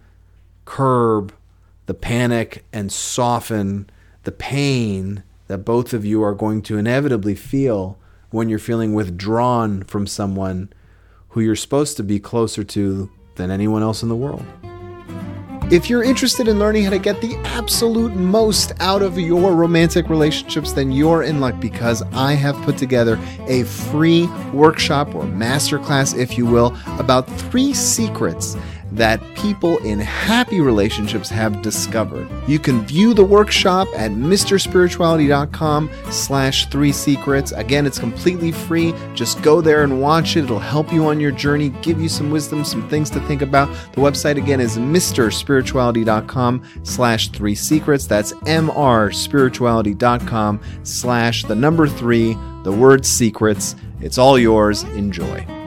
curb 0.66 1.34
the 1.86 1.94
panic 1.94 2.64
and 2.72 2.92
soften 2.92 3.90
the 4.22 4.30
pain 4.30 5.24
that 5.48 5.64
both 5.64 5.92
of 5.92 6.04
you 6.04 6.22
are 6.22 6.32
going 6.32 6.62
to 6.62 6.78
inevitably 6.78 7.34
feel 7.34 7.98
when 8.30 8.48
you're 8.48 8.60
feeling 8.60 8.94
withdrawn 8.94 9.82
from 9.82 10.06
someone 10.06 10.72
who 11.30 11.40
you're 11.40 11.56
supposed 11.56 11.96
to 11.96 12.04
be 12.04 12.20
closer 12.20 12.62
to 12.62 13.10
than 13.34 13.50
anyone 13.50 13.82
else 13.82 14.04
in 14.04 14.08
the 14.08 14.14
world. 14.14 14.44
If 15.70 15.88
you're 15.88 16.02
interested 16.02 16.48
in 16.48 16.58
learning 16.58 16.82
how 16.82 16.90
to 16.90 16.98
get 16.98 17.20
the 17.20 17.36
absolute 17.44 18.16
most 18.16 18.72
out 18.80 19.02
of 19.02 19.16
your 19.16 19.54
romantic 19.54 20.08
relationships, 20.08 20.72
then 20.72 20.90
you're 20.90 21.22
in 21.22 21.38
luck 21.38 21.60
because 21.60 22.02
I 22.12 22.32
have 22.32 22.56
put 22.64 22.76
together 22.76 23.20
a 23.46 23.62
free 23.62 24.26
workshop 24.52 25.14
or 25.14 25.22
masterclass, 25.22 26.18
if 26.18 26.36
you 26.36 26.44
will, 26.44 26.76
about 26.98 27.28
three 27.38 27.72
secrets 27.72 28.56
that 28.92 29.20
people 29.34 29.78
in 29.78 29.98
happy 29.98 30.60
relationships 30.60 31.28
have 31.28 31.60
discovered. 31.62 32.28
You 32.46 32.58
can 32.58 32.86
view 32.86 33.14
the 33.14 33.24
workshop 33.24 33.88
at 33.96 34.10
mrspirituality.com 34.10 35.90
slash 36.10 36.68
three 36.68 36.92
secrets. 36.92 37.52
Again, 37.52 37.86
it's 37.86 37.98
completely 37.98 38.52
free. 38.52 38.94
Just 39.14 39.40
go 39.42 39.60
there 39.60 39.84
and 39.84 40.00
watch 40.00 40.36
it. 40.36 40.44
It'll 40.44 40.58
help 40.58 40.90
you 40.92 41.06
on 41.06 41.20
your 41.20 41.32
journey, 41.32 41.68
give 41.82 42.00
you 42.00 42.08
some 42.08 42.30
wisdom, 42.30 42.64
some 42.64 42.88
things 42.88 43.10
to 43.10 43.20
think 43.20 43.42
about. 43.42 43.68
The 43.92 44.00
website 44.00 44.36
again 44.36 44.60
is 44.60 44.76
mrspirituality.com 44.76 46.64
slash 46.82 47.28
three 47.28 47.54
secrets. 47.54 48.06
That's 48.06 48.32
mrspirituality.com 48.32 50.60
slash 50.82 51.44
the 51.44 51.54
number 51.54 51.86
three, 51.86 52.36
the 52.64 52.72
word 52.72 53.06
secrets. 53.06 53.76
It's 54.00 54.18
all 54.18 54.36
yours. 54.38 54.82
Enjoy. 54.84 55.59